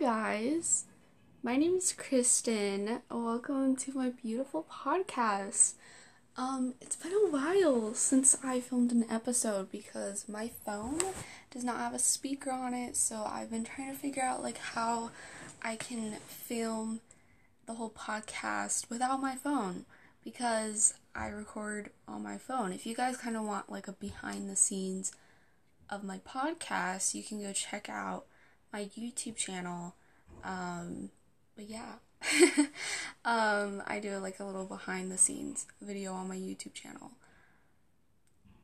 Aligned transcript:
guys. 0.00 0.86
My 1.42 1.58
name 1.58 1.74
is 1.74 1.92
Kristen. 1.92 3.02
Welcome 3.10 3.76
to 3.76 3.92
my 3.92 4.08
beautiful 4.08 4.64
podcast. 4.72 5.74
Um, 6.38 6.72
it's 6.80 6.96
been 6.96 7.12
a 7.12 7.28
while 7.28 7.92
since 7.92 8.34
I 8.42 8.60
filmed 8.60 8.92
an 8.92 9.04
episode 9.10 9.70
because 9.70 10.26
my 10.26 10.48
phone 10.64 11.00
does 11.50 11.64
not 11.64 11.76
have 11.76 11.92
a 11.92 11.98
speaker 11.98 12.50
on 12.50 12.72
it, 12.72 12.96
so 12.96 13.28
I've 13.30 13.50
been 13.50 13.64
trying 13.64 13.92
to 13.92 13.98
figure 13.98 14.22
out 14.22 14.42
like 14.42 14.56
how 14.56 15.10
I 15.60 15.76
can 15.76 16.14
film 16.26 17.00
the 17.66 17.74
whole 17.74 17.90
podcast 17.90 18.88
without 18.88 19.20
my 19.20 19.34
phone 19.34 19.84
because 20.24 20.94
I 21.14 21.26
record 21.26 21.90
on 22.08 22.22
my 22.22 22.38
phone. 22.38 22.72
If 22.72 22.86
you 22.86 22.94
guys 22.94 23.18
kind 23.18 23.36
of 23.36 23.44
want 23.44 23.70
like 23.70 23.86
a 23.86 23.92
behind 23.92 24.48
the 24.48 24.56
scenes 24.56 25.12
of 25.90 26.02
my 26.04 26.20
podcast, 26.26 27.14
you 27.14 27.22
can 27.22 27.42
go 27.42 27.52
check 27.52 27.90
out 27.90 28.24
my 28.72 28.84
YouTube 28.84 29.36
channel. 29.36 29.94
Um, 30.44 31.10
but 31.56 31.68
yeah, 31.68 31.94
um, 33.24 33.82
I 33.86 33.98
do 34.00 34.16
like 34.18 34.40
a 34.40 34.44
little 34.44 34.66
behind 34.66 35.10
the 35.10 35.18
scenes 35.18 35.66
video 35.80 36.12
on 36.12 36.28
my 36.28 36.36
YouTube 36.36 36.74
channel. 36.74 37.12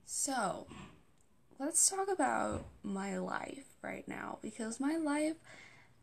So, 0.04 0.66
let's 1.58 1.88
talk 1.88 2.08
about 2.10 2.66
my 2.82 3.18
life 3.18 3.64
right 3.82 4.06
now 4.06 4.38
because 4.40 4.78
my 4.78 4.96
life 4.96 5.36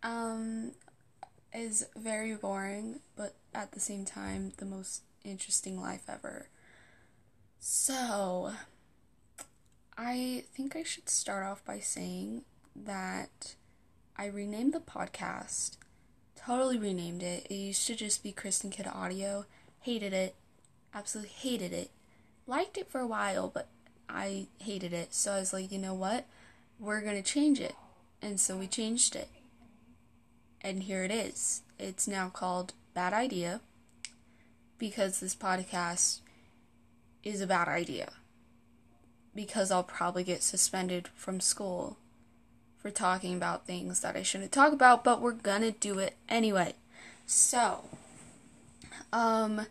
um, 0.02 0.73
is 1.54 1.88
very 1.95 2.35
boring, 2.35 2.99
but 3.15 3.35
at 3.54 3.71
the 3.71 3.79
same 3.79 4.04
time, 4.05 4.54
the 4.57 4.65
most 4.65 5.04
interesting 5.23 5.79
life 5.79 6.04
ever. 6.09 6.49
So, 7.59 8.51
I 9.98 10.43
think 10.54 10.76
I 10.76 10.84
should 10.84 11.07
start 11.07 11.45
off 11.45 11.63
by 11.63 11.79
saying 11.79 12.43
that 12.76 13.55
I 14.16 14.27
renamed 14.27 14.73
the 14.73 14.80
podcast. 14.80 15.77
Totally 16.35 16.77
renamed 16.77 17.23
it. 17.23 17.48
It 17.49 17.55
used 17.55 17.87
to 17.87 17.96
just 17.96 18.21
be 18.21 18.32
Kristen 18.32 18.70
Kid 18.70 18.87
Audio. 18.87 19.46
Hated 19.82 20.13
it. 20.13 20.35
Absolutely 20.93 21.32
hated 21.32 21.74
it. 21.74 21.90
Liked 22.46 22.77
it 22.77 22.90
for 22.90 22.99
a 22.99 23.07
while, 23.07 23.48
but 23.48 23.70
I 24.07 24.48
hated 24.60 24.93
it. 24.93 25.13
So 25.13 25.32
I 25.32 25.40
was 25.40 25.54
like, 25.54 25.71
you 25.71 25.79
know 25.79 25.96
what? 25.96 26.26
We're 26.79 27.02
going 27.02 27.15
to 27.15 27.24
change 27.24 27.60
it. 27.60 27.76
And 28.21 28.40
so 28.40 28.55
we 28.55 28.68
changed 28.68 29.15
it. 29.15 29.29
And 30.62 30.84
here 30.84 31.04
it 31.04 31.12
is. 31.12 31.63
It's 31.80 32.07
now 32.07 32.30
called 32.30 32.74
Bad 32.93 33.13
Idea 33.13 33.62
because 34.77 35.20
this 35.20 35.35
podcast 35.35 36.20
is 37.24 37.41
a 37.41 37.48
bad 37.48 37.68
idea. 37.68 38.12
Because 39.34 39.71
I'll 39.71 39.84
probably 39.84 40.24
get 40.24 40.43
suspended 40.43 41.09
from 41.15 41.40
school 41.40 41.98
for 42.84 42.91
talking 42.91 43.34
about 43.34 43.65
things 43.65 44.01
that 44.01 44.17
I 44.17 44.23
shouldn't 44.23 44.51
talk 44.51 44.73
about, 44.73 45.05
but 45.05 45.21
we're 45.21 45.31
gonna 45.31 45.71
do 45.71 45.99
it 45.99 46.15
anyway. 46.27 46.76
So, 47.25 47.85
um, 49.13 49.65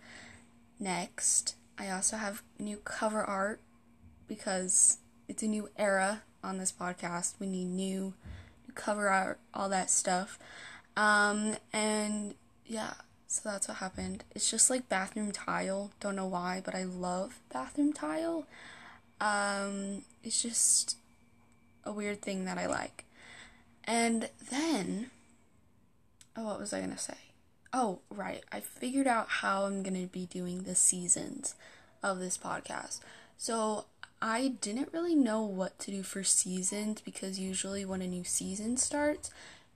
next, 0.81 1.55
I 1.79 1.91
also 1.91 2.17
have 2.17 2.43
new 2.59 2.79
cover 2.79 3.23
art 3.23 3.61
because 4.27 4.97
it's 5.29 5.43
a 5.43 5.47
new 5.47 5.69
era 5.77 6.23
on 6.43 6.57
this 6.57 6.73
podcast. 6.73 7.35
We 7.39 7.47
need 7.47 7.67
new, 7.67 8.15
new 8.67 8.75
cover 8.75 9.11
art, 9.11 9.39
all 9.53 9.69
that 9.69 9.91
stuff. 9.91 10.39
Um, 10.97 11.57
and 11.71 12.35
yeah, 12.67 12.95
so 13.27 13.51
that's 13.51 13.69
what 13.69 13.77
happened. 13.77 14.25
It's 14.35 14.51
just 14.51 14.71
like 14.71 14.89
bathroom 14.89 15.33
tile. 15.33 15.91
Don't 16.01 16.17
know 16.17 16.27
why, 16.27 16.63
but 16.65 16.75
I 16.75 16.85
love 16.85 17.41
bathroom 17.53 17.93
tile. 17.93 18.47
Um, 19.21 20.03
it's 20.25 20.43
just 20.43 20.97
a 21.85 21.93
weird 21.93 22.23
thing 22.23 22.45
that 22.45 22.59
I 22.59 22.67
like. 22.67 23.05
And 23.85 24.29
then, 24.51 25.11
oh, 26.37 26.45
what 26.45 26.61
was 26.61 26.73
I 26.73 26.81
gonna 26.81 26.99
say? 26.99 27.15
Oh, 27.73 28.01
right. 28.11 28.43
I 28.53 28.61
figured 28.61 29.07
out 29.07 29.29
how 29.29 29.65
I'm 29.65 29.83
gonna 29.83 30.07
be 30.07 30.27
doing 30.27 30.63
the 30.63 30.75
seasons 30.75 31.55
of 32.03 32.19
this 32.19 32.39
podcast. 32.39 33.01
So 33.37 33.87
I 34.21 34.55
didn't 34.61 34.93
really 34.93 35.17
know 35.17 35.43
what 35.43 35.79
to 35.81 35.91
do 35.91 36.03
for 36.03 36.23
seasons 36.23 37.01
because 37.01 37.41
usually 37.41 37.85
when 37.85 38.03
a 38.03 38.07
new 38.07 38.25
season 38.25 38.77
starts 38.77 39.31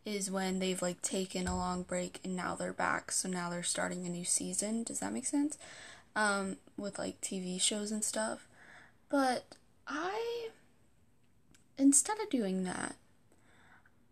is 0.04 0.30
when 0.30 0.60
they've 0.60 0.80
like 0.80 1.02
taken 1.02 1.48
a 1.48 1.56
long 1.56 1.82
break 1.82 2.20
and 2.22 2.36
now 2.36 2.54
they're 2.54 2.72
back. 2.72 3.10
So 3.10 3.28
now 3.28 3.50
they're 3.50 3.64
starting 3.64 4.06
a 4.06 4.08
new 4.08 4.24
season. 4.24 4.84
Does 4.84 5.00
that 5.00 5.12
make 5.12 5.26
sense? 5.26 5.58
Um, 6.14 6.58
with 6.76 6.98
like 6.98 7.20
TV 7.20 7.60
shows 7.60 7.90
and 7.90 8.04
stuff. 8.04 8.46
But 9.08 9.56
I 9.88 10.50
instead 11.78 12.18
of 12.20 12.30
doing 12.30 12.64
that, 12.64 12.96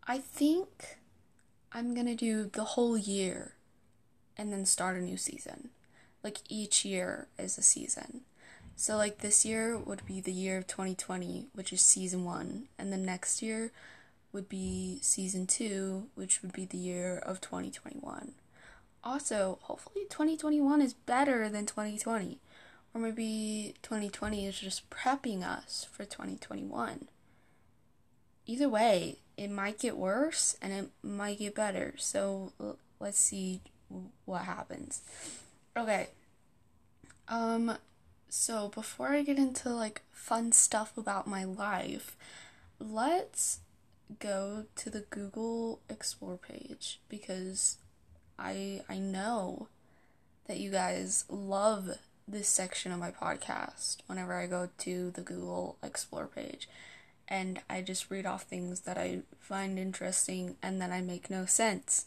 I 0.06 0.18
think 0.18 0.98
I'm 1.72 1.94
gonna 1.94 2.14
do 2.14 2.50
the 2.52 2.64
whole 2.64 2.96
year 2.96 3.54
and 4.36 4.52
then 4.52 4.66
start 4.66 4.96
a 4.96 5.00
new 5.00 5.16
season. 5.16 5.70
Like 6.22 6.38
each 6.48 6.84
year 6.84 7.28
is 7.38 7.58
a 7.58 7.62
season. 7.62 8.22
So, 8.76 8.96
like 8.96 9.18
this 9.18 9.44
year 9.44 9.78
would 9.78 10.04
be 10.04 10.20
the 10.20 10.32
year 10.32 10.58
of 10.58 10.66
2020, 10.66 11.46
which 11.54 11.72
is 11.72 11.80
season 11.80 12.24
one, 12.24 12.68
and 12.78 12.92
the 12.92 12.96
next 12.96 13.40
year 13.40 13.70
would 14.32 14.48
be 14.48 14.98
season 15.00 15.46
two, 15.46 16.08
which 16.16 16.42
would 16.42 16.52
be 16.52 16.64
the 16.64 16.76
year 16.76 17.18
of 17.18 17.40
2021. 17.40 18.32
Also, 19.04 19.58
hopefully, 19.62 20.06
2021 20.10 20.82
is 20.82 20.94
better 20.94 21.48
than 21.48 21.66
2020, 21.66 22.38
or 22.92 23.00
maybe 23.00 23.74
2020 23.82 24.46
is 24.46 24.58
just 24.58 24.90
prepping 24.90 25.44
us 25.44 25.86
for 25.92 26.04
2021. 26.04 27.08
Either 28.46 28.68
way, 28.68 29.16
it 29.36 29.50
might 29.50 29.78
get 29.78 29.96
worse 29.96 30.56
and 30.60 30.72
it 30.72 30.90
might 31.02 31.38
get 31.38 31.54
better. 31.54 31.94
So 31.96 32.52
let's 33.00 33.18
see 33.18 33.60
what 34.24 34.42
happens. 34.42 35.02
Okay. 35.76 36.08
Um 37.28 37.78
so 38.28 38.68
before 38.68 39.08
I 39.08 39.22
get 39.22 39.38
into 39.38 39.70
like 39.70 40.02
fun 40.10 40.52
stuff 40.52 40.96
about 40.96 41.26
my 41.26 41.44
life, 41.44 42.16
let's 42.78 43.60
go 44.18 44.64
to 44.76 44.90
the 44.90 45.00
Google 45.00 45.80
Explore 45.88 46.36
page 46.36 47.00
because 47.08 47.78
I 48.38 48.82
I 48.88 48.98
know 48.98 49.68
that 50.46 50.58
you 50.58 50.70
guys 50.70 51.24
love 51.28 51.98
this 52.26 52.48
section 52.48 52.92
of 52.92 52.98
my 52.98 53.10
podcast 53.10 53.98
whenever 54.06 54.34
I 54.34 54.46
go 54.46 54.68
to 54.78 55.10
the 55.10 55.22
Google 55.22 55.76
Explore 55.82 56.26
page 56.26 56.68
and 57.28 57.60
I 57.68 57.80
just 57.80 58.10
read 58.10 58.26
off 58.26 58.42
things 58.42 58.80
that 58.80 58.98
I 58.98 59.20
find 59.38 59.78
interesting 59.78 60.56
and 60.62 60.80
then 60.80 60.92
I 60.92 61.00
make 61.00 61.30
no 61.30 61.46
sense. 61.46 62.06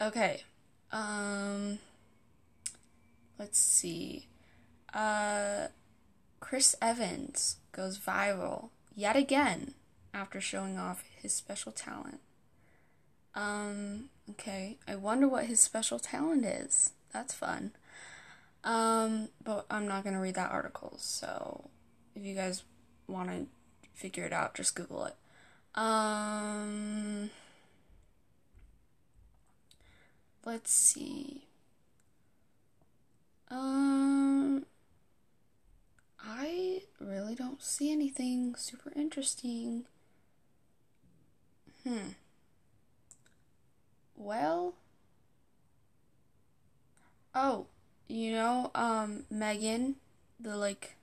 Okay. 0.00 0.42
Um 0.90 1.78
let's 3.38 3.58
see. 3.58 4.26
Uh 4.92 5.68
Chris 6.40 6.74
Evans 6.80 7.56
goes 7.72 7.98
viral 7.98 8.70
yet 8.94 9.16
again 9.16 9.74
after 10.14 10.40
showing 10.40 10.78
off 10.78 11.04
his 11.20 11.32
special 11.32 11.72
talent. 11.72 12.20
Um 13.34 14.08
okay, 14.30 14.78
I 14.86 14.96
wonder 14.96 15.28
what 15.28 15.46
his 15.46 15.60
special 15.60 15.98
talent 15.98 16.44
is. 16.44 16.92
That's 17.12 17.34
fun. 17.34 17.72
Um 18.64 19.28
but 19.44 19.66
I'm 19.70 19.86
not 19.86 20.04
going 20.04 20.14
to 20.14 20.20
read 20.20 20.34
that 20.34 20.50
article. 20.50 20.96
So 20.98 21.68
if 22.14 22.24
you 22.24 22.34
guys 22.34 22.62
want 23.06 23.28
to 23.30 23.46
figure 23.98 24.24
it 24.24 24.32
out. 24.32 24.54
Just 24.54 24.76
Google 24.76 25.04
it. 25.06 25.16
Um, 25.74 27.30
let's 30.44 30.72
see. 30.72 31.44
Um, 33.50 34.64
I 36.20 36.82
really 37.00 37.34
don't 37.34 37.62
see 37.62 37.90
anything 37.90 38.54
super 38.56 38.92
interesting. 38.94 39.86
Hmm. 41.84 42.10
Well, 44.14 44.74
oh, 47.34 47.66
you 48.08 48.32
know, 48.32 48.70
um, 48.74 49.24
Meghan, 49.32 49.94
the 50.38 50.56
like, 50.56 50.96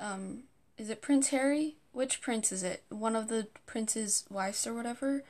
um, 0.00 0.44
is 0.82 0.90
it 0.90 1.00
Prince 1.00 1.28
Harry? 1.28 1.76
Which 1.92 2.20
prince 2.20 2.50
is 2.50 2.64
it? 2.64 2.82
One 2.88 3.14
of 3.14 3.28
the 3.28 3.46
prince's 3.66 4.24
wives 4.28 4.66
or 4.66 4.74
whatever. 4.74 5.22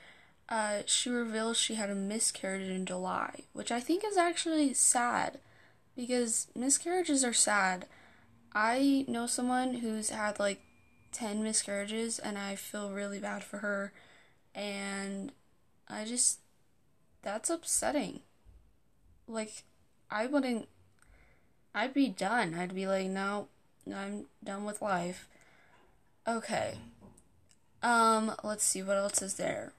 Uh, 0.49 0.79
she 0.87 1.11
reveals 1.11 1.59
she 1.59 1.75
had 1.75 1.91
a 1.91 1.95
miscarriage 1.95 2.71
in 2.71 2.87
July, 2.87 3.41
which 3.53 3.71
I 3.71 3.79
think 3.79 4.03
is 4.03 4.17
actually 4.17 4.73
sad 4.73 5.41
because 5.95 6.47
miscarriages 6.55 7.23
are 7.23 7.35
sad. 7.35 7.85
I 8.55 9.05
know 9.07 9.27
someone 9.27 9.75
who's 9.75 10.09
had 10.09 10.39
like 10.41 10.63
10 11.13 11.43
miscarriages 11.43 12.19
and 12.19 12.39
I 12.39 12.57
feel 12.57 12.91
really 12.91 13.19
bad 13.19 13.45
for 13.45 13.59
her 13.59 13.93
and 14.55 15.33
I 15.87 16.07
just 16.07 16.39
that's 17.21 17.51
upsetting. 17.51 18.21
Like 19.29 19.65
I 20.11 20.27
wouldn't 20.27 20.69
I'd 21.75 21.93
be 21.93 22.09
done. 22.09 22.55
I'd 22.55 22.75
be 22.75 22.87
like, 22.87 23.09
no, 23.09 23.49
I'm 23.95 24.25
done 24.43 24.65
with 24.65 24.81
life. 24.81 25.29
Okay. 26.27 26.75
Um, 27.83 28.35
let's 28.45 28.65
see 28.65 28.83
what 28.83 28.97
else 28.97 29.23
is 29.23 29.35
there. 29.35 29.73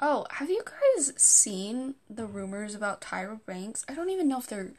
Oh, 0.00 0.26
have 0.30 0.50
you 0.50 0.62
guys 0.64 1.12
seen 1.20 1.94
the 2.08 2.26
rumors 2.26 2.74
about 2.74 3.00
Tyra 3.00 3.40
Banks? 3.46 3.84
I 3.88 3.94
don't 3.94 4.10
even 4.10 4.28
know 4.28 4.38
if 4.38 4.46
they're 4.46 4.72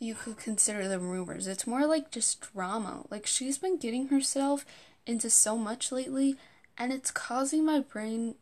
you 0.00 0.14
could 0.14 0.38
consider 0.38 0.88
them 0.88 1.10
rumors. 1.10 1.46
It's 1.46 1.66
more 1.66 1.86
like 1.86 2.10
just 2.10 2.40
drama. 2.52 3.04
Like 3.10 3.26
she's 3.26 3.58
been 3.58 3.76
getting 3.76 4.08
herself 4.08 4.64
into 5.06 5.28
so 5.28 5.56
much 5.58 5.92
lately 5.92 6.36
and 6.78 6.92
it's 6.92 7.10
causing 7.10 7.64
my 7.64 7.80
brain 7.80 8.36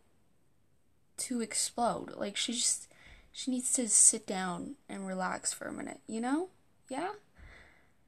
to 1.18 1.40
explode. 1.40 2.14
Like 2.16 2.36
she 2.36 2.52
just 2.52 2.86
she 3.32 3.50
needs 3.50 3.72
to 3.72 3.88
sit 3.88 4.24
down 4.26 4.76
and 4.88 5.06
relax 5.06 5.52
for 5.52 5.66
a 5.66 5.72
minute, 5.72 6.00
you 6.06 6.20
know? 6.20 6.48
Yeah? 6.88 7.10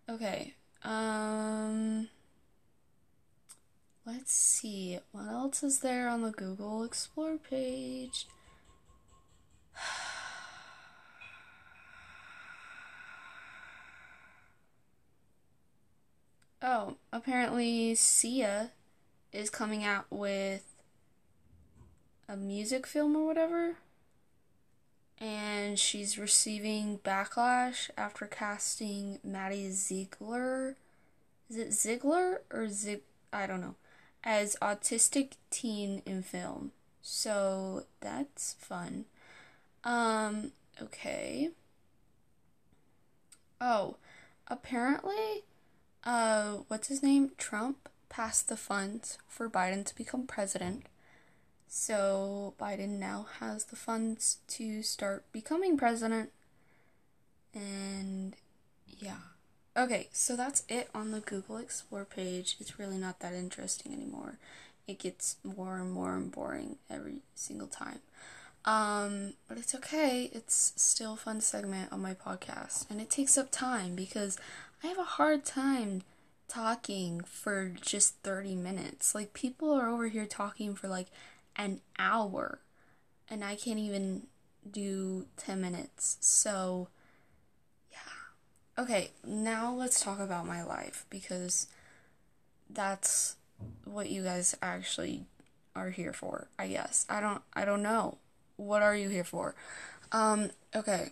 Okay. 0.08 0.54
Um 0.84 2.08
Let's 4.12 4.32
see. 4.32 4.98
What 5.12 5.28
else 5.28 5.62
is 5.62 5.80
there 5.80 6.08
on 6.08 6.22
the 6.22 6.32
Google 6.32 6.82
Explore 6.82 7.36
page? 7.38 8.26
Oh, 16.62 16.96
apparently 17.10 17.94
Sia 17.94 18.72
is 19.32 19.48
coming 19.48 19.82
out 19.82 20.04
with 20.10 20.74
a 22.28 22.36
music 22.36 22.86
film 22.86 23.16
or 23.16 23.24
whatever. 23.24 23.76
And 25.18 25.78
she's 25.78 26.18
receiving 26.18 26.98
backlash 26.98 27.88
after 27.96 28.26
casting 28.26 29.20
Maddie 29.24 29.70
Ziegler. 29.70 30.76
Is 31.48 31.56
it 31.56 31.72
Ziegler 31.72 32.42
or 32.52 32.68
Zig? 32.68 33.00
I 33.32 33.46
don't 33.46 33.62
know 33.62 33.76
as 34.24 34.56
autistic 34.60 35.32
teen 35.50 36.02
in 36.06 36.22
film. 36.22 36.72
So 37.02 37.84
that's 38.00 38.54
fun. 38.58 39.06
Um, 39.84 40.52
okay. 40.80 41.50
Oh, 43.60 43.96
apparently, 44.48 45.44
uh, 46.04 46.58
what's 46.68 46.88
his 46.88 47.02
name? 47.02 47.32
Trump 47.38 47.88
passed 48.08 48.48
the 48.48 48.56
funds 48.56 49.18
for 49.26 49.48
Biden 49.48 49.84
to 49.86 49.94
become 49.94 50.26
president. 50.26 50.86
So 51.68 52.54
Biden 52.60 52.98
now 52.98 53.26
has 53.38 53.66
the 53.66 53.76
funds 53.76 54.38
to 54.48 54.82
start 54.82 55.24
becoming 55.32 55.76
president. 55.76 56.30
And 57.54 58.34
yeah. 58.86 59.18
Okay, 59.76 60.08
so 60.12 60.34
that's 60.34 60.64
it 60.68 60.90
on 60.94 61.12
the 61.12 61.20
Google 61.20 61.56
Explore 61.56 62.04
page. 62.04 62.56
It's 62.58 62.78
really 62.78 62.98
not 62.98 63.20
that 63.20 63.34
interesting 63.34 63.92
anymore. 63.92 64.38
It 64.88 64.98
gets 64.98 65.36
more 65.44 65.78
and 65.78 65.92
more 65.92 66.16
and 66.16 66.32
boring 66.32 66.76
every 66.90 67.18
single 67.36 67.68
time. 67.68 68.00
Um, 68.64 69.34
but 69.48 69.58
it's 69.58 69.74
okay. 69.74 70.28
It's 70.32 70.72
still 70.76 71.14
a 71.14 71.16
fun 71.16 71.40
segment 71.40 71.92
on 71.92 72.02
my 72.02 72.14
podcast. 72.14 72.90
And 72.90 73.00
it 73.00 73.10
takes 73.10 73.38
up 73.38 73.52
time 73.52 73.94
because 73.94 74.36
I 74.82 74.88
have 74.88 74.98
a 74.98 75.04
hard 75.04 75.44
time 75.44 76.02
talking 76.48 77.20
for 77.20 77.68
just 77.80 78.16
30 78.24 78.56
minutes. 78.56 79.14
Like, 79.14 79.32
people 79.32 79.72
are 79.72 79.88
over 79.88 80.08
here 80.08 80.26
talking 80.26 80.74
for 80.74 80.88
like 80.88 81.06
an 81.54 81.80
hour. 81.96 82.58
And 83.28 83.44
I 83.44 83.54
can't 83.54 83.78
even 83.78 84.26
do 84.68 85.26
10 85.36 85.60
minutes. 85.60 86.18
So, 86.20 86.88
Okay, 88.80 89.10
now 89.26 89.74
let's 89.74 90.00
talk 90.00 90.18
about 90.18 90.46
my 90.46 90.62
life 90.62 91.04
because 91.10 91.66
that's 92.70 93.36
what 93.84 94.08
you 94.08 94.22
guys 94.22 94.56
actually 94.62 95.26
are 95.76 95.90
here 95.90 96.14
for, 96.14 96.48
I 96.58 96.68
guess. 96.68 97.04
I 97.06 97.20
don't 97.20 97.42
I 97.52 97.66
don't 97.66 97.82
know. 97.82 98.16
What 98.56 98.80
are 98.80 98.96
you 98.96 99.10
here 99.10 99.22
for? 99.22 99.54
Um 100.12 100.48
okay. 100.74 101.10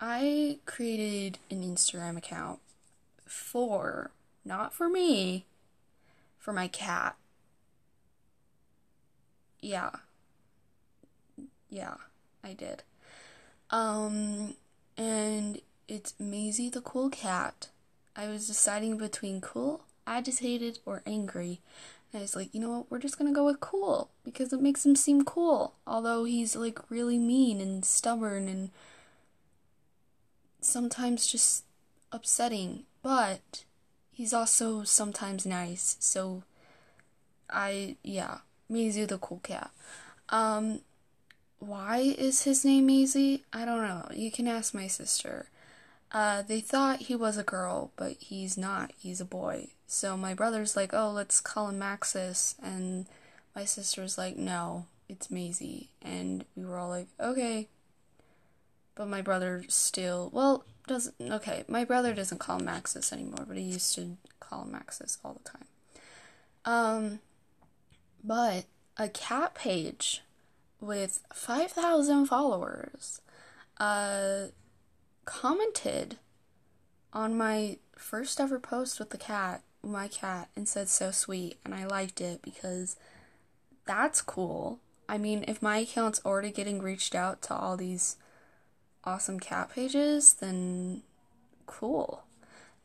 I 0.00 0.58
created 0.66 1.38
an 1.50 1.62
Instagram 1.62 2.18
account 2.18 2.58
for 3.24 4.10
not 4.44 4.74
for 4.74 4.90
me, 4.90 5.46
for 6.38 6.52
my 6.52 6.68
cat. 6.68 7.16
Yeah. 9.62 9.92
Yeah, 11.70 11.94
I 12.44 12.52
did. 12.52 12.82
Um 13.70 14.56
and 14.98 15.62
it's 15.88 16.14
Maisie 16.18 16.68
the 16.68 16.80
cool 16.80 17.10
cat. 17.10 17.68
I 18.14 18.28
was 18.28 18.46
deciding 18.46 18.98
between 18.98 19.40
cool, 19.40 19.84
agitated, 20.06 20.78
or 20.86 21.02
angry. 21.06 21.60
And 22.12 22.20
I 22.20 22.22
was 22.22 22.36
like, 22.36 22.54
you 22.54 22.60
know 22.60 22.70
what, 22.78 22.90
we're 22.90 22.98
just 22.98 23.18
gonna 23.18 23.32
go 23.32 23.44
with 23.44 23.60
cool 23.60 24.10
because 24.24 24.52
it 24.52 24.60
makes 24.60 24.86
him 24.86 24.96
seem 24.96 25.24
cool. 25.24 25.74
Although 25.86 26.24
he's 26.24 26.56
like 26.56 26.90
really 26.90 27.18
mean 27.18 27.60
and 27.60 27.84
stubborn 27.84 28.48
and 28.48 28.70
sometimes 30.60 31.26
just 31.26 31.64
upsetting. 32.10 32.84
But 33.02 33.64
he's 34.12 34.32
also 34.32 34.82
sometimes 34.82 35.46
nice. 35.46 35.96
So 36.00 36.42
I, 37.50 37.96
yeah, 38.02 38.38
Maisie 38.68 39.04
the 39.04 39.18
cool 39.18 39.40
cat. 39.42 39.70
Um, 40.30 40.80
why 41.58 41.98
is 41.98 42.42
his 42.42 42.64
name 42.64 42.86
Maisie? 42.86 43.44
I 43.52 43.64
don't 43.64 43.82
know. 43.82 44.08
You 44.12 44.30
can 44.30 44.48
ask 44.48 44.74
my 44.74 44.86
sister. 44.86 45.46
Uh, 46.16 46.40
they 46.40 46.60
thought 46.62 47.00
he 47.00 47.14
was 47.14 47.36
a 47.36 47.42
girl, 47.42 47.92
but 47.94 48.12
he's 48.18 48.56
not. 48.56 48.90
He's 48.96 49.20
a 49.20 49.24
boy. 49.26 49.68
So 49.86 50.16
my 50.16 50.32
brother's 50.32 50.74
like, 50.74 50.94
oh, 50.94 51.10
let's 51.10 51.42
call 51.42 51.68
him 51.68 51.78
Maxis. 51.78 52.54
And 52.62 53.04
my 53.54 53.66
sister's 53.66 54.16
like, 54.16 54.34
no, 54.34 54.86
it's 55.10 55.30
Maisie. 55.30 55.90
And 56.00 56.46
we 56.56 56.64
were 56.64 56.78
all 56.78 56.88
like, 56.88 57.08
okay. 57.20 57.68
But 58.94 59.08
my 59.08 59.20
brother 59.20 59.64
still, 59.68 60.30
well, 60.32 60.64
doesn't, 60.86 61.16
okay, 61.20 61.64
my 61.68 61.84
brother 61.84 62.14
doesn't 62.14 62.38
call 62.38 62.60
him 62.60 62.66
Maxis 62.66 63.12
anymore, 63.12 63.44
but 63.46 63.58
he 63.58 63.64
used 63.64 63.94
to 63.96 64.16
call 64.40 64.62
him 64.62 64.72
Maxis 64.72 65.18
all 65.22 65.34
the 65.34 65.50
time. 65.50 65.66
Um, 66.64 67.18
but 68.24 68.64
a 68.96 69.10
cat 69.10 69.54
page 69.54 70.22
with 70.80 71.20
5,000 71.34 72.24
followers, 72.24 73.20
uh, 73.76 74.46
commented 75.26 76.16
on 77.12 77.36
my 77.36 77.76
first 77.96 78.40
ever 78.40 78.58
post 78.58 78.98
with 78.98 79.10
the 79.10 79.18
cat, 79.18 79.62
my 79.82 80.08
cat, 80.08 80.48
and 80.56 80.66
said 80.66 80.88
so 80.88 81.10
sweet, 81.10 81.58
and 81.64 81.74
I 81.74 81.84
liked 81.84 82.20
it 82.20 82.40
because 82.40 82.96
that's 83.84 84.22
cool. 84.22 84.80
I 85.08 85.18
mean, 85.18 85.44
if 85.46 85.60
my 85.62 85.78
account's 85.78 86.20
already 86.24 86.50
getting 86.50 86.80
reached 86.80 87.14
out 87.14 87.42
to 87.42 87.54
all 87.54 87.76
these 87.76 88.16
awesome 89.04 89.38
cat 89.38 89.70
pages, 89.70 90.34
then 90.34 91.02
cool. 91.66 92.22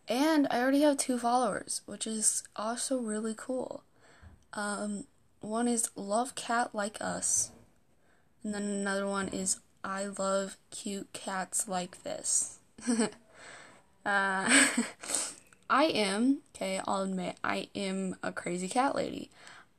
And 0.08 0.48
I 0.52 0.60
already 0.60 0.82
have 0.82 0.98
two 0.98 1.18
followers, 1.18 1.82
which 1.86 2.06
is 2.06 2.44
also 2.56 3.00
really 3.00 3.34
cool. 3.36 3.84
Um, 4.54 5.06
one 5.40 5.68
is 5.68 5.90
Love 5.96 6.36
Cat 6.36 6.76
Like 6.76 6.98
Us, 7.00 7.52
and 8.44 8.54
then 8.54 8.64
another 8.64 9.08
one 9.08 9.30
is 9.30 9.60
I 9.84 10.06
love 10.06 10.58
cute 10.70 11.12
cats 11.14 11.68
like 11.68 12.04
this. 12.04 12.60
uh, 12.90 13.08
I 15.70 15.86
am, 15.86 16.40
okay, 16.56 16.82
I'll 16.86 17.04
admit, 17.04 17.38
I 17.44 17.70
am 17.76 18.16
a 18.22 18.32
crazy 18.32 18.68
cat 18.68 18.96
lady. 18.96 19.30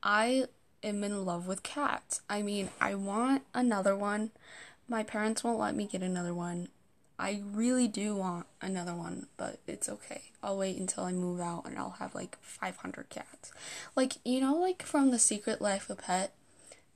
I 0.01 0.45
am 0.81 1.03
in 1.03 1.25
love 1.25 1.47
with 1.47 1.63
cats. 1.63 2.21
I 2.29 2.41
mean, 2.41 2.69
I 2.81 2.95
want 2.95 3.43
another 3.53 3.95
one. 3.95 4.31
My 4.87 5.03
parents 5.03 5.43
won't 5.43 5.59
let 5.59 5.75
me 5.75 5.85
get 5.85 6.01
another 6.01 6.33
one. 6.33 6.69
I 7.19 7.41
really 7.53 7.87
do 7.87 8.15
want 8.15 8.47
another 8.61 8.95
one, 8.95 9.27
but 9.37 9.59
it's 9.67 9.87
okay. 9.87 10.23
I'll 10.41 10.57
wait 10.57 10.77
until 10.77 11.05
I 11.05 11.11
move 11.11 11.39
out 11.39 11.65
and 11.65 11.77
I'll 11.77 11.91
have 11.91 12.15
like 12.15 12.37
500 12.41 13.09
cats. 13.09 13.51
Like, 13.95 14.17
you 14.25 14.41
know, 14.41 14.55
like 14.55 14.83
from 14.83 15.11
The 15.11 15.19
Secret 15.19 15.61
Life 15.61 15.89
of 15.89 15.99
Pet, 15.99 16.33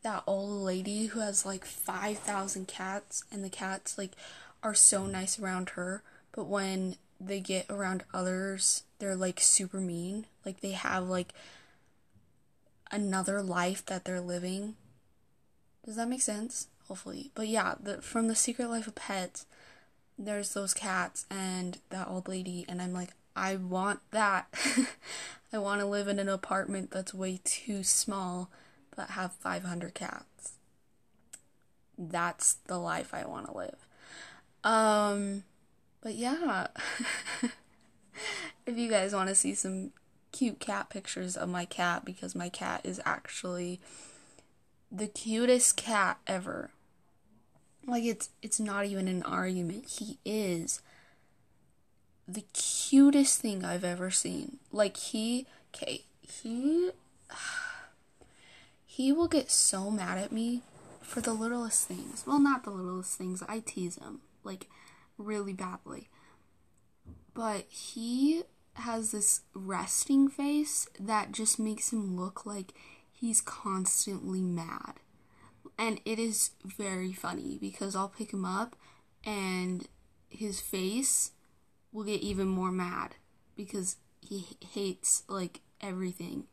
that 0.04 0.24
old 0.28 0.64
lady 0.64 1.08
who 1.08 1.20
has 1.20 1.46
like 1.46 1.66
5,000 1.66 2.68
cats 2.68 3.24
and 3.32 3.44
the 3.44 3.50
cats 3.50 3.98
like 3.98 4.12
are 4.64 4.74
so 4.74 5.06
nice 5.06 5.40
around 5.40 5.70
her, 5.72 6.04
but 6.32 6.46
when 6.46 6.96
they 7.20 7.40
get 7.40 7.66
around 7.70 8.04
others, 8.14 8.84
they're 9.00 9.16
like 9.16 9.40
super 9.40 9.80
mean. 9.80 10.26
Like 10.46 10.62
they 10.62 10.72
have 10.72 11.08
like 11.08 11.34
another 12.92 13.42
life 13.42 13.86
that 13.88 14.06
they're 14.06 14.22
living. 14.22 14.76
Does 15.86 15.96
that 15.96 16.10
make 16.10 16.22
sense? 16.22 16.68
Hopefully. 16.88 17.32
But 17.36 17.48
yeah, 17.48 17.76
the 17.82 18.02
from 18.02 18.28
the 18.28 18.36
secret 18.36 18.70
life 18.70 18.88
of 18.88 18.96
pets, 18.96 19.46
there's 20.18 20.54
those 20.54 20.74
cats 20.74 21.26
and 21.30 21.80
that 21.90 22.08
old 22.08 22.28
lady 22.28 22.66
and 22.68 22.82
I'm 22.82 22.94
like 22.94 23.12
I 23.36 23.56
want 23.56 24.00
that. 24.12 24.48
I 25.54 25.60
want 25.60 25.80
to 25.80 25.88
live 25.88 26.08
in 26.08 26.20
an 26.20 26.28
apartment 26.28 26.92
that's 26.92 27.14
way 27.14 27.40
too 27.44 27.84
small 27.84 28.50
that 28.98 29.12
have 29.12 29.32
500 29.34 29.94
cats. 29.94 30.54
That's 31.98 32.56
the 32.68 32.78
life 32.78 33.14
I 33.14 33.26
want 33.26 33.48
to 33.48 33.58
live. 33.58 33.88
Um, 34.64 35.44
but 36.02 36.16
yeah. 36.16 36.68
if 38.66 38.78
you 38.78 38.90
guys 38.90 39.14
want 39.14 39.30
to 39.30 39.36
see 39.36 39.54
some 39.54 39.92
cute 40.32 40.60
cat 40.60 40.90
pictures 40.90 41.38
of 41.38 41.50
my 41.50 41.66
cat, 41.66 42.06
because 42.06 42.36
my 42.36 42.50
cat 42.50 42.82
is 42.84 43.02
actually 43.06 43.80
the 44.92 45.08
cutest 45.08 45.78
cat 45.78 46.18
ever. 46.28 46.72
Like 47.86 48.04
it's 48.04 48.30
it's 48.42 48.60
not 48.60 48.86
even 48.86 49.08
an 49.08 49.24
argument. 49.24 49.88
He 49.88 50.20
is 50.26 50.82
the 52.28 52.44
cutest 52.54 53.40
thing 53.40 53.64
I've 53.64 53.86
ever 53.86 54.12
seen. 54.12 54.58
Like 54.72 54.98
he 54.98 55.48
okay, 55.74 56.04
he 56.22 56.92
he 58.98 59.14
will 59.14 59.28
get 59.28 59.52
so 59.52 59.92
mad 59.92 60.18
at 60.18 60.32
me 60.32 60.64
for 61.02 61.22
the 61.22 61.32
littlest 61.32 61.88
things. 61.88 62.24
Well, 62.26 62.40
not 62.40 62.64
the 62.64 62.72
littlest 62.72 63.16
things. 63.16 63.44
I 63.48 63.60
tease 63.60 63.98
him 63.98 64.22
like 64.44 64.66
really 65.20 65.54
badly. 65.54 66.10
But 67.36 67.66
he 67.70 68.42
has 68.74 69.12
this 69.12 69.42
resting 69.54 70.28
face 70.30 70.88
that 71.00 71.32
just 71.32 71.60
makes 71.60 71.94
him 71.94 72.20
look 72.20 72.44
like 72.44 72.74
he's 73.12 73.40
constantly 73.40 74.42
mad. 74.42 74.94
And 75.78 76.02
it 76.04 76.18
is 76.18 76.50
very 76.66 77.14
funny 77.14 77.60
because 77.62 77.96
I'll 77.96 78.10
pick 78.10 78.34
him 78.34 78.46
up 78.46 78.76
and 79.24 79.88
his 80.28 80.60
face 80.60 81.34
will 81.92 82.06
get 82.06 82.22
even 82.22 82.48
more 82.48 82.72
mad 82.72 83.14
because 83.56 83.98
he 84.22 84.58
hates 84.74 85.22
like 85.28 85.60
everything. 85.82 86.46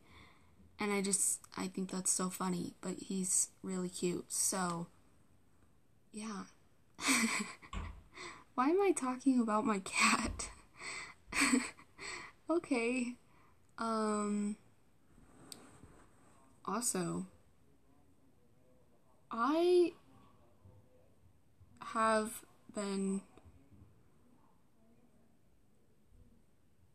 And 0.79 0.91
I 0.91 1.01
just 1.01 1.39
I 1.57 1.67
think 1.67 1.91
that's 1.91 2.11
so 2.11 2.29
funny, 2.29 2.73
but 2.81 2.95
he's 3.07 3.49
really 3.63 3.89
cute. 3.89 4.25
So 4.31 4.87
yeah. 6.11 6.43
Why 8.55 8.69
am 8.69 8.81
I 8.81 8.91
talking 8.95 9.39
about 9.39 9.65
my 9.65 9.79
cat? 9.79 10.49
okay. 12.49 13.15
Um 13.77 14.55
also 16.65 17.25
I 19.31 19.93
have 21.93 22.41
been 22.73 23.21